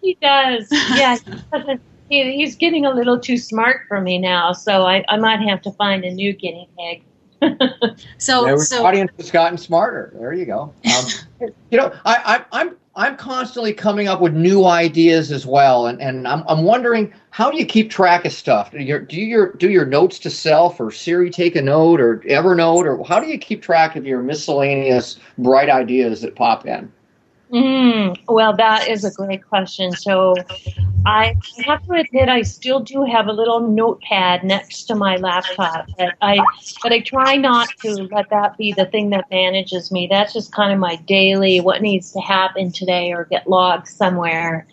he 0.00 0.16
does. 0.20 0.68
Yeah, 0.94 1.16
he 1.16 1.78
he, 2.08 2.36
he's 2.36 2.56
getting 2.56 2.84
a 2.84 2.90
little 2.90 3.18
too 3.18 3.38
smart 3.38 3.82
for 3.88 4.00
me 4.00 4.18
now, 4.18 4.52
so 4.52 4.84
I, 4.84 5.04
I 5.08 5.16
might 5.16 5.40
have 5.40 5.62
to 5.62 5.72
find 5.72 6.04
a 6.04 6.12
new 6.12 6.32
guinea 6.32 6.68
pig. 6.78 7.02
So 8.18 8.46
Every 8.46 8.64
so 8.64 8.84
audience 8.84 9.12
has 9.18 9.30
gotten 9.30 9.58
smarter. 9.58 10.12
There 10.18 10.32
you 10.32 10.46
go. 10.46 10.72
Um, 10.96 11.04
you 11.70 11.78
know, 11.78 11.92
I, 12.04 12.44
I, 12.52 12.60
I'm 12.60 12.76
I'm 12.96 13.16
constantly 13.16 13.72
coming 13.72 14.06
up 14.06 14.20
with 14.20 14.34
new 14.34 14.64
ideas 14.64 15.32
as 15.32 15.44
well, 15.44 15.86
and, 15.86 16.00
and 16.00 16.28
I'm, 16.28 16.44
I'm 16.48 16.62
wondering 16.62 17.12
how 17.30 17.50
do 17.50 17.58
you 17.58 17.66
keep 17.66 17.90
track 17.90 18.24
of 18.24 18.32
stuff? 18.32 18.70
Do 18.70 18.78
your 18.78 19.00
do 19.00 19.20
your 19.20 19.52
do 19.54 19.68
your 19.68 19.84
notes 19.84 20.18
to 20.20 20.30
self, 20.30 20.80
or 20.80 20.90
Siri 20.90 21.30
take 21.30 21.56
a 21.56 21.62
note, 21.62 22.00
or 22.00 22.18
Evernote, 22.20 22.86
or 22.86 23.04
how 23.04 23.20
do 23.20 23.26
you 23.26 23.38
keep 23.38 23.62
track 23.62 23.96
of 23.96 24.06
your 24.06 24.22
miscellaneous 24.22 25.18
bright 25.38 25.68
ideas 25.68 26.22
that 26.22 26.36
pop 26.36 26.66
in? 26.66 26.90
Mm, 27.52 28.16
well, 28.28 28.56
that 28.56 28.88
is 28.88 29.04
a 29.04 29.10
great 29.10 29.46
question. 29.46 29.92
So, 29.92 30.34
I 31.06 31.36
have 31.66 31.82
to 31.84 31.92
admit, 31.92 32.28
I 32.28 32.42
still 32.42 32.80
do 32.80 33.04
have 33.04 33.26
a 33.26 33.32
little 33.32 33.60
notepad 33.60 34.42
next 34.42 34.84
to 34.84 34.94
my 34.94 35.16
laptop, 35.16 35.86
but 35.98 36.14
I 36.22 36.38
but 36.82 36.92
I 36.92 37.00
try 37.00 37.36
not 37.36 37.68
to 37.80 38.08
let 38.10 38.30
that 38.30 38.56
be 38.56 38.72
the 38.72 38.86
thing 38.86 39.10
that 39.10 39.30
manages 39.30 39.92
me. 39.92 40.06
That's 40.10 40.32
just 40.32 40.52
kind 40.52 40.72
of 40.72 40.78
my 40.78 40.96
daily 40.96 41.60
what 41.60 41.82
needs 41.82 42.12
to 42.12 42.20
happen 42.20 42.72
today 42.72 43.12
or 43.12 43.26
get 43.26 43.48
logged 43.48 43.88
somewhere. 43.88 44.66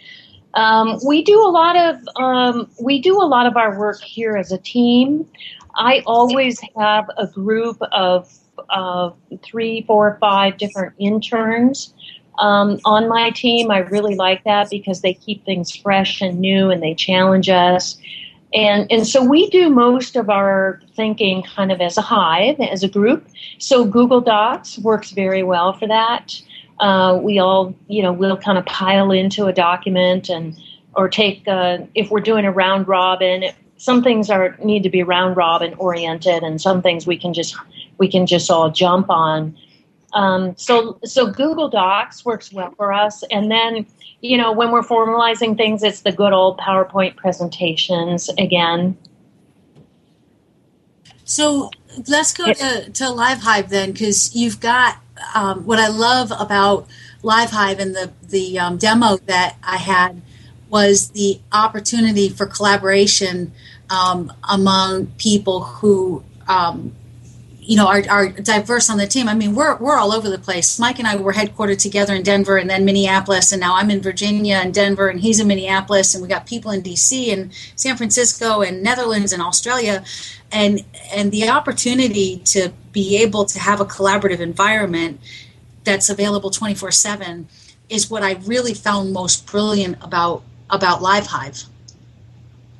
Um, 0.53 0.99
we 1.05 1.23
do 1.23 1.39
a 1.41 1.51
lot 1.51 1.75
of 1.75 2.07
um, 2.15 2.69
we 2.81 3.01
do 3.01 3.21
a 3.21 3.27
lot 3.27 3.45
of 3.45 3.57
our 3.57 3.77
work 3.77 4.01
here 4.01 4.37
as 4.37 4.53
a 4.53 4.57
team. 4.57 5.29
I 5.75 6.01
always 6.05 6.61
have 6.77 7.09
a 7.17 7.27
group 7.27 7.77
of 7.91 8.31
of 8.69 9.17
three, 9.43 9.83
four, 9.83 10.17
five 10.21 10.57
different 10.57 10.93
interns 10.97 11.93
um, 12.39 12.79
on 12.85 13.07
my 13.07 13.29
team. 13.31 13.71
I 13.71 13.79
really 13.79 14.15
like 14.15 14.43
that 14.43 14.69
because 14.69 15.01
they 15.01 15.13
keep 15.13 15.45
things 15.45 15.75
fresh 15.75 16.21
and 16.21 16.39
new 16.39 16.69
and 16.69 16.81
they 16.81 16.93
challenge 16.93 17.49
us. 17.49 17.97
And, 18.53 18.91
and 18.91 19.07
so 19.07 19.23
we 19.23 19.49
do 19.49 19.69
most 19.69 20.15
of 20.15 20.29
our 20.29 20.81
thinking 20.95 21.43
kind 21.43 21.71
of 21.71 21.79
as 21.79 21.97
a 21.97 22.01
hive, 22.01 22.59
as 22.59 22.83
a 22.83 22.89
group. 22.89 23.25
So 23.59 23.85
Google 23.85 24.21
Docs 24.21 24.79
works 24.79 25.11
very 25.11 25.43
well 25.43 25.73
for 25.73 25.87
that. 25.87 26.41
Uh, 26.79 27.19
we 27.21 27.39
all, 27.39 27.73
you 27.87 28.01
know, 28.01 28.11
we'll 28.11 28.37
kind 28.37 28.57
of 28.57 28.65
pile 28.65 29.11
into 29.11 29.45
a 29.45 29.53
document 29.53 30.29
and, 30.29 30.57
or 30.95 31.07
take, 31.07 31.47
uh, 31.47 31.77
if 31.95 32.11
we're 32.11 32.19
doing 32.19 32.43
a 32.43 32.51
round 32.51 32.87
robin, 32.87 33.45
some 33.77 34.03
things 34.03 34.29
are 34.29 34.57
need 34.63 34.83
to 34.83 34.89
be 34.89 35.01
round 35.01 35.37
robin 35.37 35.73
oriented 35.75 36.43
and 36.43 36.59
some 36.59 36.81
things 36.81 37.07
we 37.07 37.17
can 37.17 37.33
just, 37.33 37.55
we 37.99 38.07
can 38.09 38.25
just 38.25 38.51
all 38.51 38.69
jump 38.69 39.09
on. 39.09 39.55
Um, 40.13 40.55
so 40.57 40.99
so 41.03 41.27
Google 41.27 41.69
Docs 41.69 42.25
works 42.25 42.51
well 42.51 42.73
for 42.75 42.91
us, 42.93 43.23
and 43.31 43.49
then 43.49 43.85
you 44.21 44.37
know 44.37 44.51
when 44.51 44.71
we're 44.71 44.83
formalizing 44.83 45.55
things, 45.55 45.83
it's 45.83 46.01
the 46.01 46.11
good 46.11 46.33
old 46.33 46.57
PowerPoint 46.57 47.15
presentations 47.15 48.29
again. 48.37 48.97
So 51.23 51.71
let's 52.07 52.33
go 52.33 52.51
to, 52.51 52.89
to 52.89 53.03
LiveHive 53.05 53.69
then, 53.69 53.93
because 53.93 54.35
you've 54.35 54.59
got 54.59 54.97
um, 55.33 55.65
what 55.65 55.79
I 55.79 55.87
love 55.87 56.31
about 56.37 56.87
LiveHive 57.23 57.79
and 57.79 57.95
the 57.95 58.11
the 58.27 58.59
um, 58.59 58.77
demo 58.77 59.17
that 59.27 59.55
I 59.63 59.77
had 59.77 60.21
was 60.69 61.09
the 61.09 61.39
opportunity 61.51 62.29
for 62.29 62.45
collaboration 62.45 63.53
um, 63.89 64.33
among 64.49 65.07
people 65.17 65.61
who 65.61 66.23
um, 66.47 66.95
you 67.61 67.77
know 67.77 67.87
are, 67.87 68.03
are 68.09 68.29
diverse 68.29 68.89
on 68.89 68.97
the 68.97 69.05
team. 69.07 69.29
I 69.29 69.35
mean, 69.35 69.53
we're 69.53 69.75
we're 69.77 69.97
all 69.97 70.11
over 70.11 70.29
the 70.29 70.39
place. 70.39 70.79
Mike 70.79 70.97
and 70.97 71.07
I 71.07 71.15
were 71.15 71.33
headquartered 71.33 71.77
together 71.77 72.15
in 72.15 72.23
Denver 72.23 72.57
and 72.57 72.69
then 72.69 72.85
Minneapolis, 72.85 73.51
and 73.51 73.61
now 73.61 73.75
I'm 73.75 73.91
in 73.91 74.01
Virginia 74.01 74.55
and 74.55 74.73
Denver, 74.73 75.09
and 75.09 75.19
he's 75.19 75.39
in 75.39 75.47
Minneapolis, 75.47 76.15
and 76.15 76.21
we 76.21 76.27
got 76.27 76.47
people 76.47 76.71
in 76.71 76.81
DC 76.81 77.31
and 77.31 77.53
San 77.75 77.97
Francisco 77.97 78.61
and 78.61 78.81
Netherlands 78.81 79.31
and 79.31 79.41
Australia, 79.41 80.03
and 80.51 80.83
and 81.13 81.31
the 81.31 81.49
opportunity 81.49 82.37
to 82.45 82.73
be 82.91 83.17
able 83.17 83.45
to 83.45 83.59
have 83.59 83.79
a 83.79 83.85
collaborative 83.85 84.39
environment 84.39 85.19
that's 85.83 86.09
available 86.09 86.49
24 86.49 86.91
7 86.91 87.47
is 87.89 88.09
what 88.09 88.23
I 88.23 88.33
really 88.45 88.73
found 88.73 89.13
most 89.13 89.45
brilliant 89.45 89.97
about 90.01 90.41
about 90.69 91.01
LiveHive. 91.01 91.67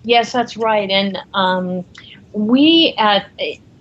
Yes, 0.03 0.31
that's 0.31 0.57
right. 0.57 0.89
And 0.89 1.17
um, 1.33 1.85
we 2.33 2.95
at 2.97 3.29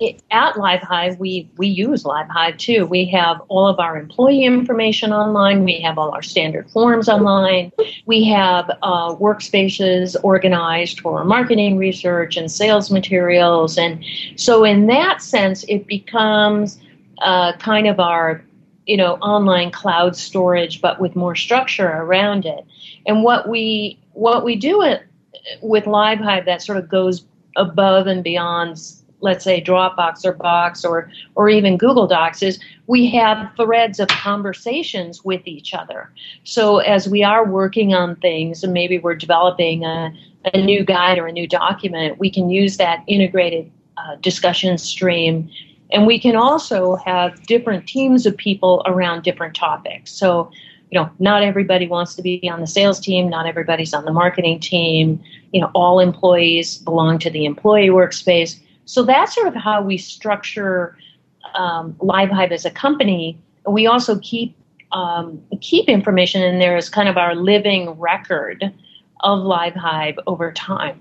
it, 0.00 0.22
at 0.30 0.54
LiveHive, 0.54 1.18
we, 1.18 1.48
we 1.58 1.66
use 1.68 2.04
LiveHive 2.04 2.56
too. 2.58 2.86
We 2.86 3.04
have 3.10 3.40
all 3.48 3.66
of 3.66 3.78
our 3.78 3.98
employee 3.98 4.44
information 4.44 5.12
online. 5.12 5.62
We 5.64 5.80
have 5.80 5.98
all 5.98 6.10
our 6.10 6.22
standard 6.22 6.70
forms 6.70 7.08
online. 7.08 7.70
We 8.06 8.24
have 8.24 8.70
uh, 8.82 9.14
workspaces 9.16 10.16
organized 10.22 11.00
for 11.00 11.22
marketing 11.24 11.76
research 11.76 12.36
and 12.38 12.50
sales 12.50 12.90
materials. 12.90 13.76
And 13.76 14.02
so, 14.36 14.64
in 14.64 14.86
that 14.86 15.20
sense, 15.22 15.64
it 15.68 15.86
becomes 15.86 16.80
uh, 17.18 17.52
kind 17.58 17.86
of 17.86 18.00
our 18.00 18.42
you 18.86 18.96
know 18.96 19.14
online 19.16 19.70
cloud 19.70 20.16
storage, 20.16 20.80
but 20.80 20.98
with 20.98 21.14
more 21.14 21.36
structure 21.36 21.88
around 21.88 22.46
it. 22.46 22.64
And 23.06 23.22
what 23.22 23.48
we 23.48 23.98
what 24.14 24.44
we 24.44 24.56
do 24.56 24.82
it, 24.82 25.02
with 25.60 25.84
LiveHive 25.84 26.46
that 26.46 26.62
sort 26.62 26.78
of 26.78 26.88
goes 26.88 27.24
above 27.56 28.06
and 28.06 28.24
beyond 28.24 28.78
let's 29.20 29.44
say 29.44 29.62
Dropbox 29.62 30.24
or 30.24 30.32
Box 30.32 30.84
or 30.84 31.10
or 31.34 31.48
even 31.48 31.76
Google 31.76 32.06
Docs 32.06 32.42
is 32.42 32.58
we 32.86 33.08
have 33.10 33.50
threads 33.56 34.00
of 34.00 34.08
conversations 34.08 35.24
with 35.24 35.46
each 35.46 35.74
other. 35.74 36.10
So 36.44 36.78
as 36.78 37.08
we 37.08 37.22
are 37.22 37.44
working 37.44 37.94
on 37.94 38.16
things 38.16 38.64
and 38.64 38.72
maybe 38.72 38.98
we're 38.98 39.14
developing 39.14 39.84
a, 39.84 40.12
a 40.52 40.60
new 40.60 40.84
guide 40.84 41.18
or 41.18 41.26
a 41.26 41.32
new 41.32 41.46
document, 41.46 42.18
we 42.18 42.30
can 42.30 42.50
use 42.50 42.76
that 42.78 43.04
integrated 43.06 43.70
uh, 43.96 44.16
discussion 44.16 44.78
stream. 44.78 45.50
And 45.92 46.06
we 46.06 46.18
can 46.18 46.36
also 46.36 46.96
have 46.96 47.42
different 47.46 47.86
teams 47.86 48.26
of 48.26 48.36
people 48.36 48.82
around 48.86 49.22
different 49.22 49.54
topics. 49.54 50.12
So, 50.12 50.50
you 50.90 50.98
know, 50.98 51.10
not 51.18 51.42
everybody 51.42 51.86
wants 51.86 52.14
to 52.14 52.22
be 52.22 52.48
on 52.48 52.60
the 52.60 52.66
sales 52.66 53.00
team, 53.00 53.28
not 53.28 53.46
everybody's 53.46 53.92
on 53.92 54.04
the 54.04 54.12
marketing 54.12 54.60
team. 54.60 55.22
You 55.52 55.60
know, 55.60 55.70
all 55.74 55.98
employees 55.98 56.78
belong 56.78 57.18
to 57.20 57.30
the 57.30 57.44
employee 57.44 57.88
workspace. 57.88 58.58
So 58.90 59.04
that's 59.04 59.36
sort 59.36 59.46
of 59.46 59.54
how 59.54 59.82
we 59.82 59.96
structure 59.98 60.96
um, 61.54 61.92
LiveHive 62.00 62.50
as 62.50 62.64
a 62.64 62.72
company. 62.72 63.38
We 63.64 63.86
also 63.86 64.18
keep 64.18 64.56
um, 64.90 65.40
keep 65.60 65.88
information 65.88 66.42
in 66.42 66.58
there 66.58 66.76
as 66.76 66.88
kind 66.88 67.08
of 67.08 67.16
our 67.16 67.36
living 67.36 67.90
record 67.90 68.64
of 69.20 69.38
LiveHive 69.38 70.18
over 70.26 70.50
time. 70.50 71.00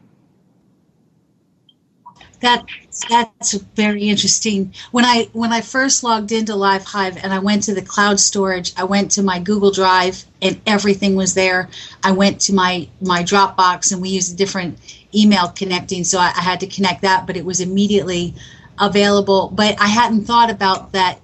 That 2.42 2.66
that's 3.10 3.54
very 3.54 4.04
interesting. 4.04 4.74
When 4.92 5.04
I 5.04 5.30
when 5.34 5.52
I 5.52 5.62
first 5.62 6.04
logged 6.04 6.32
into 6.32 6.56
Live 6.56 6.86
Hive 6.86 7.18
and 7.22 7.34
I 7.34 7.40
went 7.40 7.64
to 7.64 7.74
the 7.74 7.82
cloud 7.82 8.20
storage, 8.20 8.74
I 8.78 8.86
went 8.86 9.12
to 9.12 9.24
my 9.24 9.40
Google 9.40 9.72
Drive 9.72 10.24
and 10.42 10.60
everything 10.66 11.16
was 11.16 11.34
there. 11.34 11.70
I 12.04 12.12
went 12.14 12.42
to 12.42 12.54
my 12.54 12.88
my 13.02 13.24
Dropbox 13.24 13.92
and 13.92 14.02
we 14.02 14.10
used 14.10 14.34
a 14.34 14.38
different 14.38 14.80
email 15.14 15.50
connecting, 15.50 16.04
so 16.04 16.20
I, 16.20 16.28
I 16.36 16.42
had 16.42 16.62
to 16.62 16.68
connect 16.68 17.02
that, 17.02 17.28
but 17.28 17.36
it 17.36 17.44
was 17.44 17.60
immediately 17.60 18.36
available. 18.80 19.52
But 19.54 19.80
I 19.82 19.88
hadn't 19.88 20.26
thought 20.26 20.50
about 20.50 20.94
that 20.94 21.20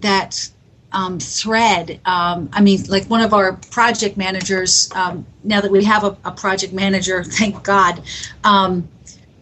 that 0.00 0.50
um, 0.92 1.18
thread. 1.18 2.00
Um, 2.04 2.48
I 2.52 2.60
mean, 2.60 2.84
like 2.84 3.06
one 3.06 3.20
of 3.20 3.34
our 3.34 3.54
project 3.70 4.16
managers. 4.16 4.90
Um, 4.94 5.26
now 5.42 5.60
that 5.60 5.70
we 5.70 5.84
have 5.84 6.04
a, 6.04 6.16
a 6.24 6.30
project 6.30 6.72
manager, 6.72 7.24
thank 7.40 7.62
God. 7.62 8.02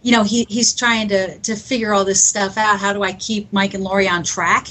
You 0.02 0.12
know, 0.12 0.24
he, 0.24 0.46
he's 0.48 0.74
trying 0.74 1.08
to 1.08 1.38
to 1.38 1.56
figure 1.56 1.92
all 1.94 2.04
this 2.04 2.22
stuff 2.22 2.56
out. 2.56 2.78
How 2.78 2.92
do 2.92 3.02
I 3.02 3.12
keep 3.12 3.52
Mike 3.52 3.74
and 3.74 3.84
Lori 3.84 4.08
on 4.08 4.22
track? 4.24 4.68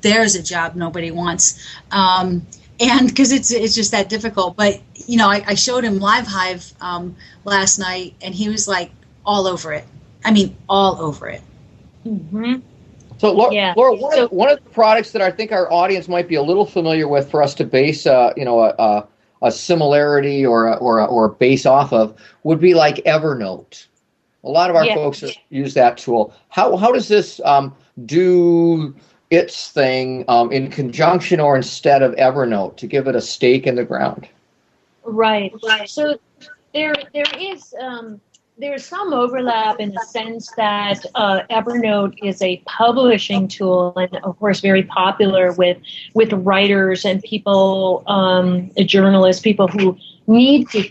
There's 0.00 0.34
a 0.34 0.42
job 0.42 0.76
nobody 0.76 1.10
wants. 1.10 1.64
Um, 1.90 2.46
and 2.78 3.08
because 3.08 3.32
it's 3.32 3.50
it's 3.50 3.74
just 3.74 3.90
that 3.90 4.08
difficult. 4.08 4.56
But 4.56 4.80
you 4.94 5.16
know, 5.16 5.28
I, 5.28 5.42
I 5.46 5.54
showed 5.54 5.84
him 5.84 5.98
LiveHive 5.98 6.72
um, 6.80 7.16
last 7.44 7.78
night, 7.78 8.14
and 8.22 8.34
he 8.34 8.48
was 8.48 8.66
like 8.66 8.90
all 9.24 9.46
over 9.46 9.72
it. 9.72 9.84
I 10.24 10.30
mean, 10.30 10.56
all 10.68 11.00
over 11.00 11.28
it. 11.28 11.42
Mm-hmm. 12.06 12.56
So, 13.18 13.32
Laura, 13.32 13.52
Yeah. 13.52 13.74
Laura 13.76 13.94
one, 13.94 14.14
So- 14.14 14.24
of, 14.26 14.32
one 14.32 14.48
of 14.48 14.62
the 14.64 14.70
products 14.70 15.10
that 15.12 15.20
I 15.22 15.30
think 15.30 15.52
our 15.52 15.70
audience 15.70 16.08
might 16.08 16.28
be 16.28 16.36
a 16.36 16.42
little 16.42 16.64
familiar 16.64 17.06
with 17.06 17.30
for 17.30 17.42
us 17.42 17.54
to 17.56 17.64
base, 17.64 18.06
uh, 18.06 18.32
you 18.36 18.44
know, 18.46 18.60
a, 18.60 18.74
a, 18.78 19.08
a 19.42 19.52
similarity 19.52 20.44
or 20.46 20.68
a, 20.68 20.76
or 20.76 21.00
a, 21.00 21.04
or 21.04 21.26
a 21.26 21.28
base 21.28 21.66
off 21.66 21.92
of 21.92 22.14
would 22.44 22.60
be 22.60 22.72
like 22.72 22.96
Evernote. 23.04 23.86
A 24.44 24.48
lot 24.48 24.70
of 24.70 24.76
our 24.76 24.86
Yeah. 24.86 24.94
folks 24.94 25.22
use 25.50 25.74
that 25.74 25.98
tool. 25.98 26.32
How 26.48 26.76
how 26.76 26.92
does 26.92 27.08
this 27.08 27.40
um, 27.44 27.74
do 28.06 28.94
its 29.30 29.70
thing 29.70 30.24
um, 30.28 30.50
in 30.50 30.70
conjunction 30.70 31.40
or 31.40 31.56
instead 31.56 32.02
of 32.02 32.14
Evernote 32.16 32.76
to 32.76 32.86
give 32.86 33.06
it 33.06 33.14
a 33.14 33.20
stake 33.20 33.66
in 33.66 33.76
the 33.76 33.84
ground? 33.84 34.28
Right, 35.04 35.52
right. 35.64 35.88
So 35.88 36.18
there, 36.74 36.94
there 37.14 37.24
is 37.38 37.74
um, 37.80 38.20
there's 38.58 38.84
some 38.84 39.12
overlap 39.12 39.80
in 39.80 39.92
the 39.92 40.06
sense 40.06 40.50
that 40.56 41.04
uh, 41.14 41.40
Evernote 41.50 42.14
is 42.22 42.42
a 42.42 42.58
publishing 42.66 43.48
tool, 43.48 43.94
and 43.96 44.14
of 44.22 44.38
course, 44.38 44.60
very 44.60 44.82
popular 44.82 45.52
with 45.52 45.78
with 46.14 46.32
writers 46.32 47.04
and 47.04 47.22
people, 47.22 48.02
um, 48.06 48.70
journalists, 48.84 49.42
people 49.42 49.68
who 49.68 49.96
need 50.26 50.68
to 50.70 50.88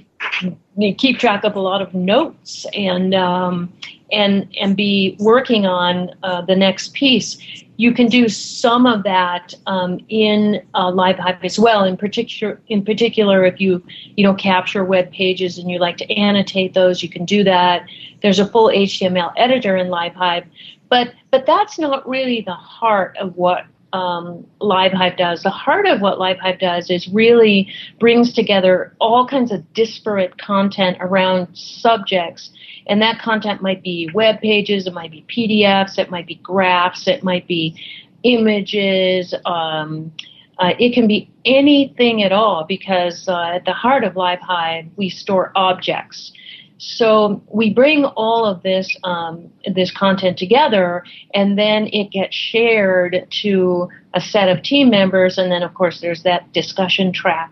keep 0.98 1.20
track 1.20 1.44
of 1.44 1.56
a 1.56 1.60
lot 1.60 1.82
of 1.82 1.94
notes 1.94 2.66
and 2.74 3.14
um, 3.14 3.72
and 4.12 4.48
and 4.60 4.76
be 4.76 5.16
working 5.20 5.66
on 5.66 6.12
uh, 6.24 6.42
the 6.42 6.56
next 6.56 6.94
piece. 6.94 7.38
You 7.78 7.94
can 7.94 8.08
do 8.08 8.28
some 8.28 8.86
of 8.86 9.04
that 9.04 9.54
um, 9.66 10.00
in 10.10 10.62
uh, 10.74 10.92
LiveHive 10.92 11.44
as 11.46 11.58
well. 11.58 11.86
In 11.86 11.96
particular, 11.96 12.60
in 12.68 12.84
particular, 12.84 13.46
if 13.46 13.62
you 13.62 13.84
you 14.18 14.24
know 14.24 14.34
capture 14.34 14.84
web 14.84 15.12
pages 15.12 15.58
and 15.58 15.70
you 15.70 15.80
like 15.80 15.98
to 15.98 16.12
annotate 16.14 16.74
those, 16.74 17.02
you 17.02 17.10
can 17.10 17.26
do 17.26 17.44
that. 17.44 17.86
There's 18.22 18.40
a 18.40 18.46
full 18.46 18.68
HTML 18.68 19.32
editor 19.38 19.78
in 19.78 19.88
LiveHive, 19.88 20.46
but 20.90 21.14
but 21.32 21.46
that's 21.46 21.80
not 21.80 22.08
really 22.08 22.42
the 22.42 22.54
heart 22.54 23.18
of 23.18 23.36
what 23.38 23.66
um, 23.94 24.46
LiveHive 24.62 25.18
does. 25.18 25.44
The 25.44 25.50
heart 25.50 25.88
of 25.88 26.02
what 26.02 26.20
LiveHive 26.20 26.60
does 26.60 26.90
is 26.90 27.08
really 27.08 27.72
brings 28.00 28.34
together 28.34 28.96
all 29.00 29.28
kinds 29.28 29.52
of 29.52 29.74
disparate 29.74 30.38
content 30.38 30.98
around 31.00 31.48
subjects. 31.54 32.52
And 32.88 33.02
that 33.02 33.20
content 33.20 33.62
might 33.62 33.84
be 33.84 34.10
web 34.14 34.40
pages, 34.42 34.88
it 34.88 34.94
might 34.94 35.12
be 35.12 35.26
PDFs, 35.28 35.98
it 35.98 36.10
might 36.10 36.28
be 36.28 36.36
graphs, 36.36 37.08
it 37.08 37.24
might 37.24 37.48
be 37.48 37.80
images. 38.24 39.34
Um, 39.46 40.12
uh, 40.60 40.74
it 40.78 40.94
can 40.94 41.08
be 41.08 41.30
anything 41.46 42.22
at 42.22 42.34
all 42.34 42.66
because 42.68 43.28
uh, 43.30 43.52
at 43.56 43.66
the 43.66 43.74
heart 43.74 44.04
of 44.04 44.14
LiveHive, 44.14 44.90
we 44.98 45.10
store 45.10 45.52
objects. 45.56 46.34
So 46.80 47.44
we 47.52 47.74
bring 47.74 48.06
all 48.06 48.46
of 48.46 48.64
this 48.64 48.96
um, 49.04 49.52
this 49.74 49.92
content 49.92 50.38
together, 50.38 51.04
and 51.34 51.58
then 51.58 51.88
it 51.88 52.10
gets 52.12 52.34
shared 52.34 53.28
to 53.42 53.90
a 54.14 54.22
set 54.22 54.48
of 54.48 54.64
team 54.64 54.90
members, 54.90 55.38
and 55.38 55.52
then 55.52 55.62
of 55.62 55.74
course 55.74 56.00
there's 56.00 56.24
that 56.24 56.52
discussion 56.54 57.12
track. 57.12 57.52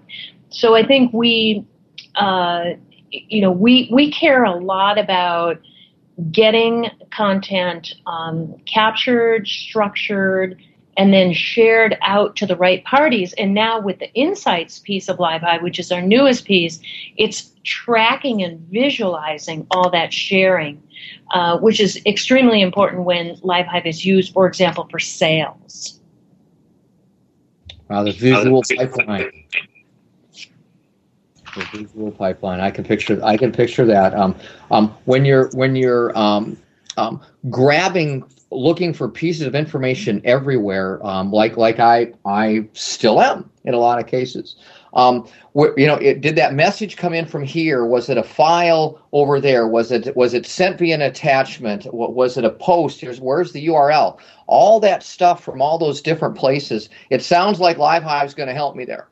So 0.50 0.76
I 0.76 0.88
think 0.88 1.12
we, 1.12 1.66
uh, 2.16 2.64
you 3.12 3.42
know, 3.42 3.52
we 3.52 3.90
we 3.92 4.12
care 4.14 4.46
a 4.46 4.56
lot 4.56 4.98
about 4.98 5.60
getting 6.32 6.90
content 7.12 7.96
um, 8.08 8.56
captured, 8.66 9.46
structured, 9.46 10.58
and 10.98 11.14
then 11.14 11.32
shared 11.32 11.96
out 12.02 12.36
to 12.36 12.46
the 12.46 12.56
right 12.56 12.84
parties. 12.84 13.34
And 13.34 13.54
now 13.54 13.80
with 13.80 14.00
the 14.00 14.12
insights 14.14 14.80
piece 14.80 15.08
of 15.08 15.18
LiveHive, 15.18 15.62
which 15.62 15.78
is 15.80 15.92
our 15.92 16.02
newest 16.02 16.46
piece, 16.46 16.80
it's 17.16 17.52
tracking 17.64 18.42
and 18.42 18.60
visualizing 18.72 19.68
all 19.72 19.92
that 19.92 20.12
sharing, 20.12 20.82
uh, 21.32 21.60
which 21.60 21.80
is 21.80 22.02
extremely 22.08 22.62
important 22.62 23.04
when 23.04 23.36
LiveHive 23.38 23.86
is 23.86 24.04
used, 24.04 24.34
for 24.34 24.48
example, 24.48 24.88
for 24.90 25.00
sales. 25.00 26.00
Wow, 27.90 28.04
the 28.04 28.12
visual 28.12 28.64
pipeline. 28.76 29.32
The 31.56 31.66
visual 31.74 32.12
pipeline. 32.12 32.60
I 32.60 32.72
can 32.72 32.84
picture. 32.84 33.24
I 33.24 33.38
can 33.38 33.52
picture 33.52 33.86
that. 33.86 34.14
Um, 34.14 34.36
um, 34.72 34.96
when 35.06 35.26
you're 35.26 35.50
when 35.52 35.76
you're 35.76 36.18
um, 36.18 36.58
um, 36.98 37.22
grabbing, 37.50 38.26
looking 38.52 38.94
for 38.94 39.10
pieces 39.10 39.46
of 39.46 39.56
information 39.56 40.22
everywhere, 40.24 41.06
um, 41.06 41.32
like 41.32 41.58
like 41.58 41.80
I 41.80 42.14
I 42.26 42.68
still 42.74 43.22
am 43.22 43.50
in 43.64 43.74
a 43.74 43.78
lot 43.78 44.00
of 44.00 44.08
cases. 44.08 44.56
Um, 44.94 45.28
you 45.56 45.86
know, 45.86 45.96
it, 45.96 46.22
did 46.22 46.36
that 46.38 46.54
message 46.54 46.98
come 46.98 47.14
in 47.14 47.26
from 47.26 47.44
here? 47.44 47.86
Was 47.86 48.10
it 48.10 48.18
a 48.18 48.24
file 48.24 49.00
over 49.12 49.40
there? 49.40 49.68
Was 49.68 49.92
it 49.92 50.16
was 50.16 50.34
it 50.34 50.46
sent 50.46 50.80
via 50.80 50.96
an 50.96 51.02
attachment? 51.02 51.86
What 51.94 52.14
was 52.14 52.38
it 52.38 52.46
a 52.46 52.50
post? 52.50 53.02
Here's 53.02 53.20
where's 53.20 53.52
the 53.52 53.68
URL? 53.68 54.18
All 54.48 54.80
that 54.80 55.04
stuff 55.04 55.44
from 55.44 55.62
all 55.62 55.78
those 55.78 56.02
different 56.02 56.36
places. 56.36 56.90
It 57.10 57.22
sounds 57.22 57.60
like 57.60 57.78
LiveHive's 57.78 58.34
going 58.34 58.48
to 58.48 58.56
help 58.56 58.76
me 58.76 58.86
there. 58.86 59.08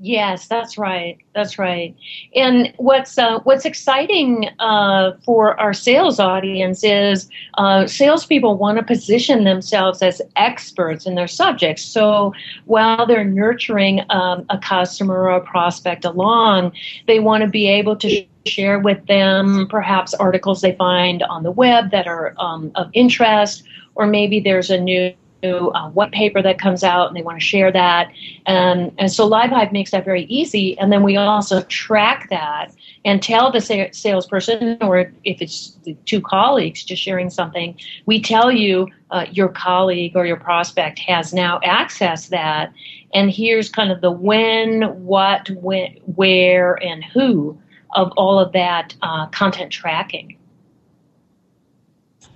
Yes, 0.00 0.48
that's 0.48 0.76
right. 0.76 1.18
That's 1.34 1.56
right. 1.56 1.94
And 2.34 2.72
what's 2.78 3.16
uh, 3.16 3.38
what's 3.44 3.64
exciting 3.64 4.48
uh, 4.58 5.12
for 5.24 5.58
our 5.60 5.72
sales 5.72 6.18
audience 6.18 6.82
is 6.82 7.28
uh, 7.58 7.86
salespeople 7.86 8.56
want 8.56 8.78
to 8.78 8.84
position 8.84 9.44
themselves 9.44 10.02
as 10.02 10.20
experts 10.34 11.06
in 11.06 11.14
their 11.14 11.28
subjects. 11.28 11.84
So 11.84 12.34
while 12.64 13.06
they're 13.06 13.24
nurturing 13.24 14.00
um, 14.10 14.44
a 14.50 14.58
customer 14.58 15.14
or 15.14 15.36
a 15.36 15.40
prospect 15.40 16.04
along, 16.04 16.72
they 17.06 17.20
want 17.20 17.44
to 17.44 17.48
be 17.48 17.68
able 17.68 17.94
to 17.96 18.26
share 18.46 18.80
with 18.80 19.06
them 19.06 19.68
perhaps 19.68 20.12
articles 20.14 20.60
they 20.60 20.74
find 20.74 21.22
on 21.22 21.44
the 21.44 21.52
web 21.52 21.92
that 21.92 22.08
are 22.08 22.34
um, 22.38 22.72
of 22.74 22.90
interest, 22.94 23.62
or 23.94 24.06
maybe 24.06 24.40
there's 24.40 24.70
a 24.70 24.78
new 24.78 25.14
uh, 25.44 25.90
what 25.90 26.12
paper 26.12 26.42
that 26.42 26.58
comes 26.58 26.82
out 26.82 27.08
and 27.08 27.16
they 27.16 27.22
want 27.22 27.38
to 27.38 27.44
share 27.44 27.70
that. 27.72 28.10
And, 28.46 28.92
and 28.98 29.12
so 29.12 29.28
LiveHive 29.28 29.72
makes 29.72 29.90
that 29.90 30.04
very 30.04 30.24
easy. 30.24 30.78
And 30.78 30.92
then 30.92 31.02
we 31.02 31.16
also 31.16 31.62
track 31.62 32.28
that 32.30 32.74
and 33.04 33.22
tell 33.22 33.52
the 33.52 33.60
sa- 33.60 33.92
salesperson, 33.92 34.78
or 34.80 35.12
if 35.24 35.42
it's 35.42 35.78
two 36.06 36.20
colleagues 36.20 36.82
just 36.84 37.02
sharing 37.02 37.30
something, 37.30 37.78
we 38.06 38.20
tell 38.20 38.50
you 38.50 38.88
uh, 39.10 39.26
your 39.30 39.48
colleague 39.48 40.16
or 40.16 40.26
your 40.26 40.38
prospect 40.38 40.98
has 40.98 41.32
now 41.32 41.60
accessed 41.60 42.28
that. 42.30 42.72
And 43.12 43.30
here's 43.30 43.68
kind 43.68 43.92
of 43.92 44.00
the 44.00 44.10
when, 44.10 44.82
what, 45.04 45.50
when, 45.50 45.98
where, 46.16 46.74
and 46.82 47.04
who 47.04 47.58
of 47.94 48.10
all 48.16 48.40
of 48.40 48.52
that 48.52 48.94
uh, 49.02 49.26
content 49.26 49.70
tracking. 49.70 50.36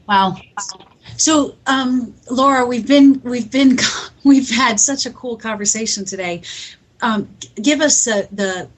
Wow. 0.09 0.37
So, 1.17 1.57
um, 1.67 2.15
Laura, 2.31 2.67
we've 2.67 2.87
been 2.87 3.21
we've 3.23 3.51
been 3.51 3.79
we've 4.25 4.51
had 4.51 4.81
such 4.81 5.07
a 5.07 5.11
cool 5.11 5.37
conversation 5.37 6.05
today. 6.05 6.43
Um, 7.01 7.29
give 7.61 7.81
us 7.81 8.05
the, 8.05 8.29
the 8.33 8.69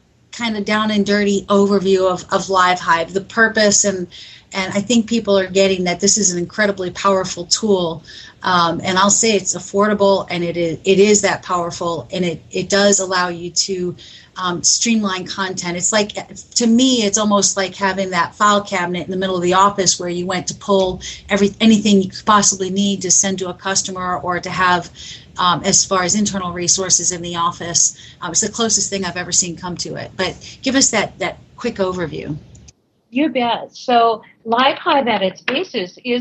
kind 0.41 0.57
of 0.57 0.65
down 0.65 0.91
and 0.91 1.05
dirty 1.05 1.43
overview 1.43 2.11
of, 2.11 2.25
of 2.33 2.49
Live 2.49 2.81
Hive, 2.81 3.13
the 3.13 3.21
purpose, 3.21 3.85
and 3.85 4.09
and 4.53 4.73
I 4.73 4.81
think 4.81 5.09
people 5.09 5.39
are 5.39 5.47
getting 5.47 5.85
that 5.85 6.01
this 6.01 6.19
is 6.19 6.33
an 6.33 6.39
incredibly 6.39 6.91
powerful 6.91 7.45
tool. 7.45 8.03
Um, 8.43 8.81
and 8.83 8.99
I'll 8.99 9.11
say 9.11 9.37
it's 9.37 9.55
affordable, 9.55 10.27
and 10.31 10.43
it 10.43 10.57
is 10.57 10.79
it 10.85 10.99
is 10.99 11.23
that 11.23 11.43
powerful, 11.43 12.09
and 12.11 12.25
it 12.25 12.43
it 12.51 12.69
does 12.71 13.01
allow 13.01 13.29
you 13.29 13.51
to 13.51 13.97
um, 14.37 14.63
streamline 14.63 15.27
content. 15.27 15.77
It's 15.77 15.93
like, 15.93 16.13
to 16.55 16.67
me, 16.67 17.03
it's 17.03 17.19
almost 17.19 17.57
like 17.57 17.75
having 17.75 18.11
that 18.11 18.35
file 18.35 18.63
cabinet 18.63 19.05
in 19.05 19.11
the 19.11 19.17
middle 19.19 19.37
of 19.37 19.43
the 19.43 19.55
office 19.55 20.01
where 20.01 20.09
you 20.09 20.27
went 20.27 20.47
to 20.49 20.55
pull 20.55 21.03
every 21.29 21.51
anything 21.61 22.01
you 22.01 22.09
could 22.09 22.25
possibly 22.25 22.71
need 22.71 23.03
to 23.03 23.11
send 23.11 23.41
to 23.41 23.51
a 23.51 23.55
customer 23.55 24.19
or 24.19 24.41
to 24.41 24.51
have 24.51 24.91
um, 25.41 25.65
as 25.65 25.85
far 25.85 26.05
as 26.05 26.15
internal 26.15 26.53
resources 26.53 27.11
in 27.11 27.23
the 27.23 27.35
office. 27.35 27.97
Um, 28.21 28.31
it's 28.31 28.43
the 28.43 28.53
closest 28.53 28.91
thing 28.91 29.05
I've 29.05 29.17
ever 29.17 29.33
seen 29.33 29.57
come 29.57 29.77
to 29.79 29.97
it. 29.97 30.13
But 30.17 30.37
give 30.63 30.77
us 30.77 30.91
that 30.91 31.19
that 31.19 31.39
quick 31.57 31.77
overview. 31.77 32.37
You 33.13 33.31
bet. 33.31 33.75
So 33.75 34.23
LiveHive 34.47 35.09
at 35.09 35.23
its 35.23 35.41
basis 35.41 35.99
is 36.05 36.19